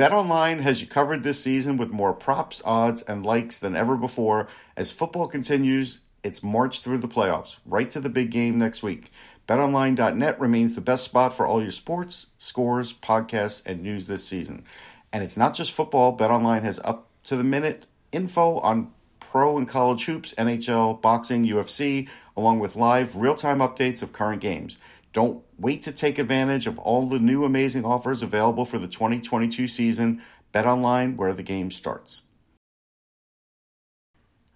BetOnline 0.00 0.60
has 0.60 0.80
you 0.80 0.86
covered 0.86 1.24
this 1.24 1.42
season 1.42 1.76
with 1.76 1.90
more 1.90 2.14
props, 2.14 2.62
odds, 2.64 3.02
and 3.02 3.26
likes 3.26 3.58
than 3.58 3.76
ever 3.76 3.98
before 3.98 4.48
as 4.74 4.90
football 4.90 5.26
continues 5.28 5.98
its 6.22 6.42
march 6.42 6.80
through 6.80 6.96
the 6.96 7.06
playoffs, 7.06 7.58
right 7.66 7.90
to 7.90 8.00
the 8.00 8.08
big 8.08 8.30
game 8.30 8.58
next 8.58 8.82
week. 8.82 9.12
BetOnline.net 9.46 10.40
remains 10.40 10.74
the 10.74 10.80
best 10.80 11.04
spot 11.04 11.34
for 11.34 11.46
all 11.46 11.60
your 11.60 11.70
sports, 11.70 12.28
scores, 12.38 12.94
podcasts, 12.94 13.60
and 13.66 13.82
news 13.82 14.06
this 14.06 14.26
season. 14.26 14.64
And 15.12 15.22
it's 15.22 15.36
not 15.36 15.52
just 15.52 15.70
football. 15.70 16.16
BetOnline 16.16 16.62
has 16.62 16.80
up 16.82 17.08
to 17.24 17.36
the 17.36 17.44
minute 17.44 17.84
info 18.10 18.56
on 18.60 18.92
pro 19.18 19.58
and 19.58 19.68
college 19.68 20.06
hoops, 20.06 20.32
NHL, 20.38 21.02
boxing, 21.02 21.44
UFC, 21.44 22.08
along 22.38 22.58
with 22.58 22.74
live 22.74 23.16
real 23.16 23.34
time 23.34 23.58
updates 23.58 24.02
of 24.02 24.14
current 24.14 24.40
games. 24.40 24.78
Don't 25.12 25.44
wait 25.58 25.82
to 25.82 25.92
take 25.92 26.18
advantage 26.18 26.66
of 26.66 26.78
all 26.78 27.06
the 27.08 27.18
new 27.18 27.44
amazing 27.44 27.84
offers 27.84 28.22
available 28.22 28.64
for 28.64 28.78
the 28.78 28.88
2022 28.88 29.66
season. 29.66 30.22
Bet 30.52 30.66
online 30.66 31.16
where 31.16 31.32
the 31.32 31.42
game 31.42 31.70
starts. 31.70 32.22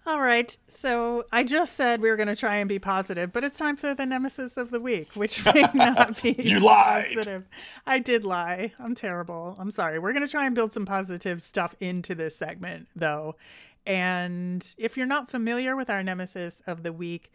All 0.07 0.21
right. 0.21 0.55
So 0.67 1.25
I 1.31 1.43
just 1.43 1.73
said 1.73 1.99
we 1.99 2.09
were 2.09 2.15
going 2.15 2.27
to 2.27 2.35
try 2.35 2.57
and 2.57 2.69
be 2.69 2.77
positive, 2.77 3.33
but 3.33 3.43
it's 3.43 3.57
time 3.57 3.75
for 3.75 3.95
the 3.95 4.05
nemesis 4.05 4.55
of 4.55 4.69
the 4.69 4.79
week, 4.79 5.15
which 5.15 5.43
may 5.45 5.65
not 5.73 6.21
be 6.21 6.35
you 6.37 6.59
lied. 6.59 7.07
positive. 7.15 7.47
I 7.87 7.99
did 7.99 8.23
lie. 8.23 8.73
I'm 8.77 8.93
terrible. 8.93 9.55
I'm 9.57 9.71
sorry. 9.71 9.97
We're 9.97 10.13
going 10.13 10.25
to 10.25 10.31
try 10.31 10.45
and 10.45 10.53
build 10.53 10.73
some 10.73 10.85
positive 10.85 11.41
stuff 11.41 11.73
into 11.79 12.13
this 12.13 12.35
segment, 12.35 12.87
though. 12.95 13.35
And 13.87 14.75
if 14.77 14.95
you're 14.95 15.07
not 15.07 15.29
familiar 15.29 15.75
with 15.75 15.89
our 15.89 16.03
nemesis 16.03 16.61
of 16.67 16.83
the 16.83 16.93
week, 16.93 17.31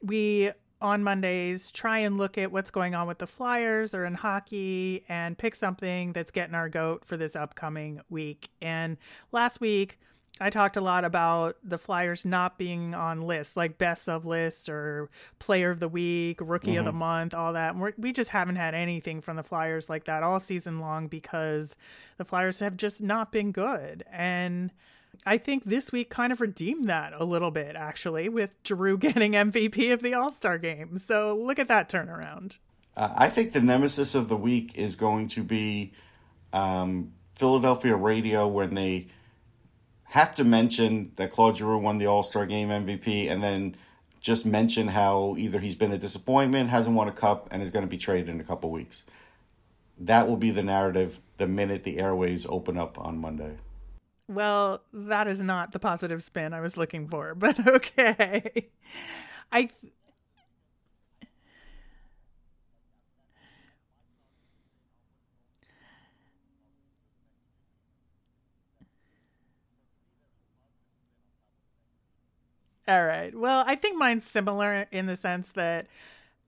we 0.00 0.52
on 0.82 1.04
Mondays 1.04 1.70
try 1.70 1.98
and 1.98 2.18
look 2.18 2.36
at 2.36 2.50
what's 2.52 2.70
going 2.70 2.94
on 2.94 3.06
with 3.06 3.18
the 3.18 3.26
Flyers 3.26 3.94
or 3.94 4.04
in 4.04 4.14
hockey 4.14 5.04
and 5.08 5.38
pick 5.38 5.54
something 5.54 6.12
that's 6.12 6.32
getting 6.32 6.54
our 6.54 6.68
goat 6.68 7.04
for 7.04 7.16
this 7.16 7.36
upcoming 7.36 8.00
week. 8.10 8.50
And 8.60 8.98
last 9.30 9.60
week, 9.60 9.98
I 10.40 10.50
talked 10.50 10.76
a 10.76 10.80
lot 10.80 11.04
about 11.04 11.56
the 11.62 11.78
Flyers 11.78 12.24
not 12.24 12.58
being 12.58 12.94
on 12.94 13.22
lists 13.22 13.56
like 13.56 13.78
best 13.78 14.08
of 14.08 14.26
list 14.26 14.68
or 14.68 15.08
player 15.38 15.70
of 15.70 15.78
the 15.78 15.88
week, 15.88 16.40
rookie 16.40 16.70
mm-hmm. 16.70 16.78
of 16.78 16.84
the 16.84 16.90
mm-hmm. 16.90 16.98
month, 16.98 17.34
all 17.34 17.52
that. 17.52 17.76
We 17.96 18.12
just 18.12 18.30
haven't 18.30 18.56
had 18.56 18.74
anything 18.74 19.20
from 19.20 19.36
the 19.36 19.44
Flyers 19.44 19.88
like 19.88 20.04
that 20.04 20.22
all 20.22 20.40
season 20.40 20.80
long 20.80 21.06
because 21.06 21.76
the 22.16 22.24
Flyers 22.24 22.58
have 22.60 22.76
just 22.76 23.02
not 23.02 23.30
been 23.30 23.52
good. 23.52 24.04
And 24.10 24.72
I 25.24 25.38
think 25.38 25.64
this 25.64 25.92
week 25.92 26.10
kind 26.10 26.32
of 26.32 26.40
redeemed 26.40 26.88
that 26.88 27.12
a 27.12 27.24
little 27.24 27.50
bit, 27.50 27.76
actually, 27.76 28.28
with 28.28 28.52
Giroux 28.66 28.98
getting 28.98 29.32
MVP 29.32 29.92
of 29.92 30.02
the 30.02 30.14
All 30.14 30.30
Star 30.30 30.58
game. 30.58 30.98
So 30.98 31.34
look 31.34 31.58
at 31.58 31.68
that 31.68 31.88
turnaround. 31.88 32.58
Uh, 32.96 33.12
I 33.16 33.28
think 33.28 33.52
the 33.52 33.60
nemesis 33.60 34.14
of 34.14 34.28
the 34.28 34.36
week 34.36 34.76
is 34.76 34.96
going 34.96 35.28
to 35.28 35.42
be 35.42 35.92
um, 36.52 37.12
Philadelphia 37.36 37.96
radio 37.96 38.46
when 38.46 38.74
they 38.74 39.08
have 40.04 40.34
to 40.34 40.44
mention 40.44 41.12
that 41.16 41.30
Claude 41.30 41.56
Giroux 41.56 41.78
won 41.78 41.98
the 41.98 42.06
All 42.06 42.22
Star 42.22 42.46
game 42.46 42.68
MVP 42.68 43.30
and 43.30 43.42
then 43.42 43.76
just 44.20 44.46
mention 44.46 44.88
how 44.88 45.34
either 45.38 45.58
he's 45.58 45.74
been 45.74 45.92
a 45.92 45.98
disappointment, 45.98 46.70
hasn't 46.70 46.94
won 46.94 47.08
a 47.08 47.12
cup, 47.12 47.48
and 47.50 47.62
is 47.62 47.70
going 47.70 47.84
to 47.84 47.90
be 47.90 47.98
traded 47.98 48.28
in 48.28 48.40
a 48.40 48.44
couple 48.44 48.70
weeks. 48.70 49.04
That 49.98 50.28
will 50.28 50.36
be 50.36 50.50
the 50.50 50.62
narrative 50.62 51.20
the 51.38 51.46
minute 51.46 51.84
the 51.84 51.98
airways 51.98 52.46
open 52.46 52.78
up 52.78 52.98
on 52.98 53.18
Monday. 53.18 53.56
Well, 54.32 54.82
that 54.92 55.26
is 55.28 55.42
not 55.42 55.72
the 55.72 55.78
positive 55.78 56.22
spin 56.22 56.52
I 56.52 56.60
was 56.60 56.76
looking 56.76 57.08
for, 57.08 57.34
but 57.36 57.66
okay. 57.66 58.68
I 59.52 59.70
All 72.88 73.04
right. 73.04 73.34
Well, 73.36 73.62
I 73.66 73.76
think 73.76 73.96
mine's 73.96 74.26
similar 74.26 74.86
in 74.90 75.06
the 75.06 75.16
sense 75.16 75.50
that 75.52 75.86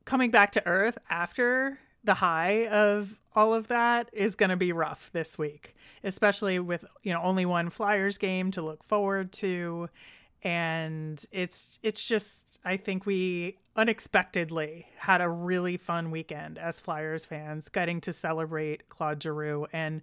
coming 0.05 0.31
back 0.31 0.53
to 0.53 0.67
Earth 0.67 0.99
after 1.11 1.79
the 2.05 2.15
high 2.15 2.67
of 2.69 3.15
all 3.35 3.55
of 3.55 3.69
that 3.69 4.09
is 4.13 4.35
going 4.37 4.51
to 4.51 4.57
be 4.57 4.73
rough 4.73 5.11
this 5.13 5.37
week, 5.37 5.75
especially 6.05 6.59
with, 6.59 6.85
you 7.03 7.13
know, 7.13 7.23
only 7.23 7.47
one 7.47 7.71
Flyers 7.71 8.19
game 8.19 8.51
to 8.53 8.63
look 8.63 8.85
forward 8.85 9.33
to 9.33 9.89
and 10.45 11.25
it's 11.33 11.79
it's 11.83 12.07
just 12.07 12.59
I 12.65 12.77
think 12.77 13.07
we 13.07 13.59
unexpectedly 13.77 14.87
had 14.99 15.21
a 15.21 15.29
really 15.29 15.77
fun 15.77 16.11
weekend 16.11 16.59
as 16.59 16.79
Flyers 16.79 17.25
fans 17.25 17.69
getting 17.69 18.01
to 18.03 18.13
celebrate 18.13 18.89
Claude 18.89 19.23
Giroux. 19.23 19.67
And 19.73 20.01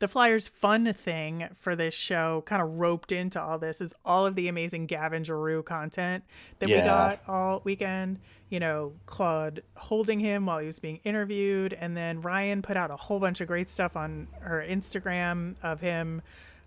the 0.00 0.08
Flyers 0.08 0.46
fun 0.46 0.92
thing 0.92 1.48
for 1.54 1.74
this 1.74 1.94
show 1.94 2.42
kind 2.44 2.60
of 2.60 2.74
roped 2.74 3.12
into 3.12 3.40
all 3.40 3.58
this 3.58 3.80
is 3.80 3.94
all 4.04 4.26
of 4.26 4.34
the 4.34 4.48
amazing 4.48 4.86
Gavin 4.86 5.24
Giroux 5.24 5.62
content 5.62 6.24
that 6.58 6.68
yeah. 6.68 6.80
we 6.80 6.86
got 6.86 7.20
all 7.28 7.62
weekend. 7.64 8.18
You 8.50 8.60
know 8.60 8.92
Claude 9.06 9.62
holding 9.76 10.20
him 10.20 10.46
while 10.46 10.58
he 10.58 10.66
was 10.66 10.80
being 10.80 11.00
interviewed. 11.04 11.72
And 11.72 11.96
then 11.96 12.20
Ryanne 12.20 12.62
put 12.62 12.76
out 12.76 12.90
a 12.90 12.96
whole 12.96 13.20
bunch 13.20 13.40
of 13.40 13.46
great 13.46 13.70
stuff 13.70 13.96
on 13.96 14.26
her 14.40 14.64
Instagram 14.68 15.54
of 15.62 15.80
him 15.80 16.20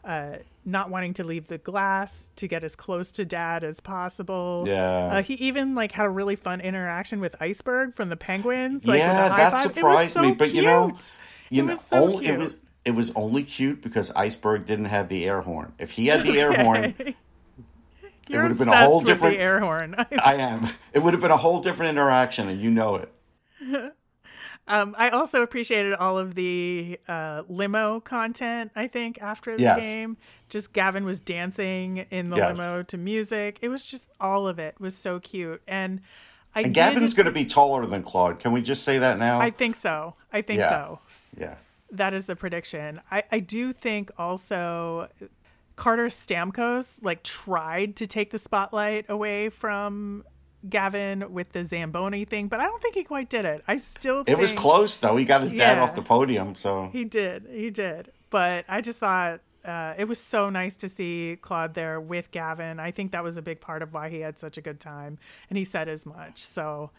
uh, 0.04 0.38
not 0.66 0.90
wanting 0.90 1.14
to 1.16 1.24
leave 1.24 1.48
the 1.48 1.58
glass 1.58 2.30
to 2.36 2.48
get 2.48 2.64
as 2.64 2.76
close 2.76 3.12
to 3.14 3.26
dad 3.26 3.64
as 3.64 3.80
possible. 3.80 4.64
Yeah. 4.68 5.18
Uh, 5.18 5.22
he 5.22 5.36
even 5.36 5.76
like 5.76 5.92
had 5.92 6.06
a 6.06 6.10
really 6.10 6.36
fun 6.36 6.62
interaction 6.62 7.20
with 7.20 7.36
Iceburgh 7.40 7.94
from 7.94 8.10
the 8.10 8.18
Penguins. 8.18 8.86
Like, 8.86 9.00
yeah, 9.00 9.30
that 9.30 9.54
five. 9.54 9.62
surprised 9.62 10.14
so 10.14 10.22
me. 10.22 10.32
But 10.34 10.54
you 10.54 10.64
know, 10.64 10.98
you 11.50 11.64
it 11.64 11.66
know, 11.66 11.72
was 11.72 11.82
so 11.82 11.98
only, 12.04 12.26
cute. 12.26 12.36
it 12.36 12.44
was 12.44 12.58
it 12.86 12.92
was 12.92 13.12
only 13.16 13.44
cute 13.44 13.82
because 13.82 14.12
Iceburgh 14.12 14.66
didn't 14.66 14.86
have 14.86 15.10
the 15.10 15.26
air 15.26 15.42
horn. 15.42 15.74
If 15.78 15.92
he 15.92 16.08
had 16.08 16.24
the 16.24 16.40
air 16.40 16.54
horn. 16.54 16.96
You're 16.98 17.08
it 18.30 18.42
would 18.44 18.52
have 18.52 18.60
been 18.60 18.70
a 18.70 18.86
whole 18.86 19.02
different 19.02 19.38
air 19.38 19.60
horn. 19.60 19.96
I 20.24 20.36
am. 20.36 20.70
It 20.94 21.00
would 21.00 21.14
have 21.14 21.22
been 21.22 21.32
a 21.32 21.38
whole 21.38 21.60
different 21.60 21.92
interaction, 21.92 22.48
and 22.48 22.62
you 22.62 22.72
know 22.72 22.96
it. 22.96 23.12
Um, 24.68 24.96
I 24.98 25.10
also 25.10 25.42
appreciated 25.44 25.94
all 25.94 26.18
of 26.18 26.36
the 26.36 27.00
uh, 27.08 27.44
limo 27.48 28.00
content. 28.02 28.72
I 28.76 28.88
think 28.88 29.22
after 29.22 29.56
the 29.56 29.64
Yes. 29.64 29.80
game, 29.80 30.18
just 30.50 30.74
Gavin 30.74 31.06
was 31.06 31.20
dancing 31.20 32.06
in 32.10 32.30
the 32.30 32.38
Yes. 32.38 32.58
limo 32.58 32.84
to 32.84 32.98
music. 32.98 33.60
It 33.62 33.70
was 33.70 33.86
just 33.86 34.06
all 34.20 34.48
of 34.48 34.60
it 34.60 34.80
was 34.80 34.96
so 34.96 35.20
cute, 35.20 35.62
and 35.68 36.02
I 36.56 36.62
And 36.62 36.74
Gavin's 36.74 37.14
going 37.14 37.28
to 37.28 37.32
be 37.32 37.46
taller 37.46 37.86
than 37.86 38.02
Claude. 38.04 38.40
Can 38.40 38.52
we 38.52 38.62
just 38.62 38.84
say 38.84 38.98
that 38.98 39.18
now? 39.20 39.40
I 39.40 39.52
think 39.52 39.76
so. 39.76 40.16
I 40.34 40.42
think 40.42 40.60
Yeah. 40.60 40.70
so. 40.70 41.00
yeah. 41.38 41.56
That 41.92 42.14
is 42.14 42.26
the 42.26 42.36
prediction. 42.36 43.00
I, 43.12 43.24
I 43.32 43.40
do 43.40 43.72
think 43.72 44.12
also 44.18 45.08
Carter 45.78 46.08
Stamkos 46.08 47.02
like 47.04 47.24
tried 47.24 47.96
to 47.98 48.08
take 48.08 48.32
the 48.32 48.40
spotlight 48.40 49.06
away 49.10 49.50
from 49.50 50.24
Gavin 50.68 51.32
with 51.32 51.52
the 51.54 51.64
Zamboni 51.64 52.26
thing, 52.26 52.48
but 52.48 52.60
I 52.60 52.66
don't 52.66 52.82
think 52.82 52.96
he 52.96 53.04
quite 53.04 53.30
did 53.30 53.46
it. 53.46 53.64
I 53.68 53.78
still 53.78 54.24
think... 54.24 54.38
It 54.38 54.42
was 54.42 54.52
close 54.54 54.98
though. 54.98 55.16
He 55.18 55.26
got 55.26 55.42
his 55.42 55.52
dad 55.52 55.78
Yeah. 55.78 55.84
off 55.84 55.96
the 55.96 56.02
podium, 56.02 56.56
so 56.56 56.90
He 56.92 57.06
did. 57.06 57.48
He 57.52 57.70
did. 57.70 58.12
But 58.30 58.66
I 58.68 58.82
just 58.82 59.00
thought 59.00 59.42
uh, 59.64 59.94
it 59.98 60.06
was 60.06 60.20
so 60.20 60.50
nice 60.50 60.76
to 60.78 60.90
see 60.90 61.38
Claude 61.42 61.74
there 61.74 62.00
with 62.00 62.32
Gavin. 62.32 62.80
I 62.80 62.92
think 62.92 63.12
that 63.12 63.24
was 63.24 63.38
a 63.38 63.42
big 63.42 63.62
part 63.62 63.82
of 63.82 63.94
why 63.94 64.10
he 64.10 64.22
had 64.22 64.40
such 64.40 64.58
a 64.58 64.62
good 64.62 64.80
time. 64.80 65.18
And 65.50 65.58
he 65.58 65.66
said 65.66 65.90
as 65.90 66.06
much. 66.06 66.44
So, 66.44 66.92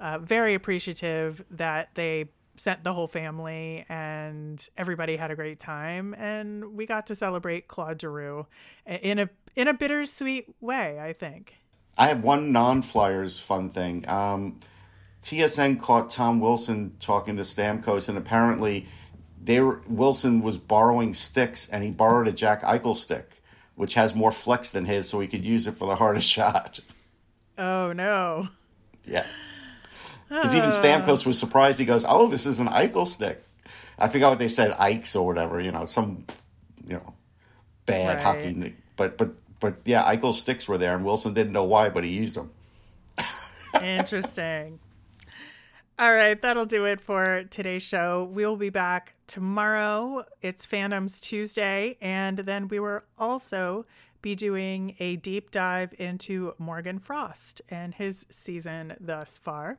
uh, 0.00 0.18
very 0.18 0.54
appreciative 0.54 1.44
that 1.52 1.90
they 1.94 2.26
sent 2.56 2.84
the 2.84 2.92
whole 2.92 3.06
family 3.06 3.84
and 3.88 4.66
everybody 4.76 5.16
had 5.16 5.30
a 5.30 5.36
great 5.36 5.58
time. 5.58 6.14
And 6.14 6.74
we 6.76 6.86
got 6.86 7.06
to 7.08 7.14
celebrate 7.14 7.68
Claude 7.68 8.00
Giroux 8.00 8.46
in 8.86 9.18
a, 9.18 9.30
in 9.54 9.68
a 9.68 9.74
bittersweet 9.74 10.46
way, 10.60 10.98
I 11.00 11.12
think. 11.12 11.54
I 11.96 12.08
have 12.08 12.22
one 12.22 12.52
non-Flyers 12.52 13.38
fun 13.40 13.70
thing. 13.70 14.08
Um, 14.08 14.60
TSN 15.22 15.80
caught 15.80 16.10
Tom 16.10 16.40
Wilson 16.40 16.96
talking 17.00 17.36
to 17.36 17.42
Stamkos, 17.42 18.08
and 18.08 18.16
apparently, 18.18 18.86
they 19.42 19.60
were, 19.60 19.80
Wilson 19.88 20.42
was 20.42 20.56
borrowing 20.56 21.14
sticks, 21.14 21.68
and 21.68 21.82
he 21.82 21.90
borrowed 21.90 22.28
a 22.28 22.32
Jack 22.32 22.62
Eichel 22.62 22.96
stick, 22.96 23.42
which 23.74 23.94
has 23.94 24.14
more 24.14 24.30
flex 24.32 24.70
than 24.70 24.84
his, 24.84 25.08
so 25.08 25.20
he 25.20 25.26
could 25.26 25.44
use 25.44 25.66
it 25.66 25.76
for 25.76 25.86
the 25.86 25.96
hardest 25.96 26.28
shot. 26.38 26.80
Oh, 27.58 27.92
no. 27.92 28.48
Yes, 29.06 29.28
because 30.28 30.54
even 30.54 30.70
Stamkos 30.70 31.24
was 31.24 31.38
surprised. 31.38 31.78
He 31.78 31.84
goes, 31.84 32.04
"Oh, 32.06 32.26
this 32.26 32.44
is 32.44 32.58
an 32.58 32.66
Eichel 32.66 33.06
stick." 33.06 33.44
I 33.96 34.08
forgot 34.08 34.30
what 34.30 34.38
they 34.40 34.48
said, 34.48 34.72
Ikes 34.78 35.14
or 35.14 35.24
whatever. 35.24 35.60
You 35.60 35.70
know, 35.70 35.84
some 35.84 36.24
you 36.84 36.94
know 36.94 37.14
bad 37.86 38.16
Right. 38.16 38.24
hockey, 38.24 38.74
but 38.96 39.16
but 39.16 39.30
but 39.60 39.76
yeah, 39.84 40.04
Eichel 40.04 40.34
sticks 40.34 40.68
were 40.68 40.78
there, 40.78 40.94
and 40.94 41.04
Wilson 41.04 41.34
didn't 41.34 41.52
know 41.52 41.64
why, 41.64 41.88
but 41.88 42.04
he 42.04 42.10
used 42.10 42.36
them. 42.36 42.50
Interesting. 43.82 44.78
All 45.98 46.12
right, 46.12 46.40
that'll 46.40 46.66
do 46.66 46.84
it 46.84 47.00
for 47.00 47.44
today's 47.44 47.82
show. 47.82 48.28
We'll 48.30 48.56
be 48.56 48.68
back 48.68 49.14
tomorrow. 49.26 50.26
It's 50.42 50.66
Fandoms 50.66 51.20
Tuesday, 51.20 51.96
and 52.02 52.38
then 52.40 52.68
we 52.68 52.78
will 52.78 53.00
also 53.18 53.86
be 54.20 54.34
doing 54.34 54.94
a 54.98 55.16
deep 55.16 55.50
dive 55.50 55.94
into 55.98 56.54
Morgan 56.58 56.98
Frost 56.98 57.62
and 57.70 57.94
his 57.94 58.26
season 58.28 58.94
thus 59.00 59.38
far. 59.38 59.78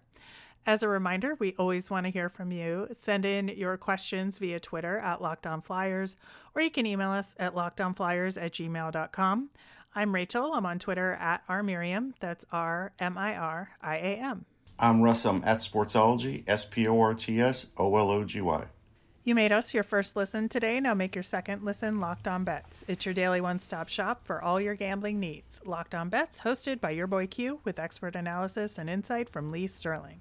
As 0.68 0.84
a 0.84 0.90
reminder, 0.90 1.34
we 1.40 1.56
always 1.58 1.90
want 1.90 2.08
to 2.08 2.10
hear 2.10 2.28
from 2.28 2.52
you. 2.52 2.90
Send 2.92 3.26
in 3.26 3.48
your 3.48 3.78
questions 3.78 4.38
via 4.38 4.60
Twitter 4.60 4.98
at 4.98 5.22
Locked 5.22 5.48
On 5.48 5.62
Flyers, 5.62 6.18
or 6.54 6.62
you 6.62 6.70
can 6.70 6.86
email 6.86 7.12
us 7.12 7.38
at 7.40 7.56
lockedonflyers 7.56 8.40
at 8.40 8.52
gmail.com. 8.52 9.50
I'm 9.96 10.14
Rachel. 10.14 10.52
I'm 10.54 10.66
on 10.66 10.78
Twitter 10.78 11.14
at 11.14 11.48
rmiriam. 11.48 12.12
That's 12.20 12.46
R 12.52 12.92
M 13.00 13.18
I 13.18 13.38
R 13.38 13.70
I 13.82 13.96
A 13.96 14.16
M. 14.18 14.46
I'm 14.78 15.02
Russ. 15.02 15.26
I'm 15.26 15.42
at 15.46 15.60
Sportsology, 15.60 16.44
S 16.48 16.66
P 16.66 16.86
O 16.86 17.00
R 17.00 17.14
T 17.14 17.40
S 17.40 17.68
O 17.78 17.96
L 17.96 18.12
O 18.12 18.26
G 18.26 18.42
Y. 18.42 18.66
You 19.24 19.36
made 19.36 19.54
us 19.54 19.74
your 19.74 19.84
first 19.84 20.18
listen 20.18 20.50
today. 20.50 20.82
Now 20.82 20.94
make 20.94 21.16
your 21.16 21.24
second 21.24 21.64
listen 21.64 22.02
Locked 22.02 22.28
On 22.28 22.44
Bets. 22.44 22.84
It's 22.90 23.06
your 23.06 23.14
daily 23.14 23.40
one 23.40 23.60
stop 23.60 23.88
shop 23.88 24.22
for 24.22 24.42
all 24.42 24.60
your 24.60 24.76
gambling 24.76 25.18
needs. 25.22 25.62
Locked 25.66 25.96
On 25.96 26.10
Bets, 26.10 26.42
hosted 26.42 26.82
by 26.82 26.90
your 26.90 27.08
boy 27.08 27.26
Q, 27.28 27.62
with 27.64 27.80
expert 27.80 28.18
analysis 28.18 28.78
and 28.78 28.90
insight 28.90 29.30
from 29.30 29.48
Lee 29.48 29.68
Sterling. 29.68 30.20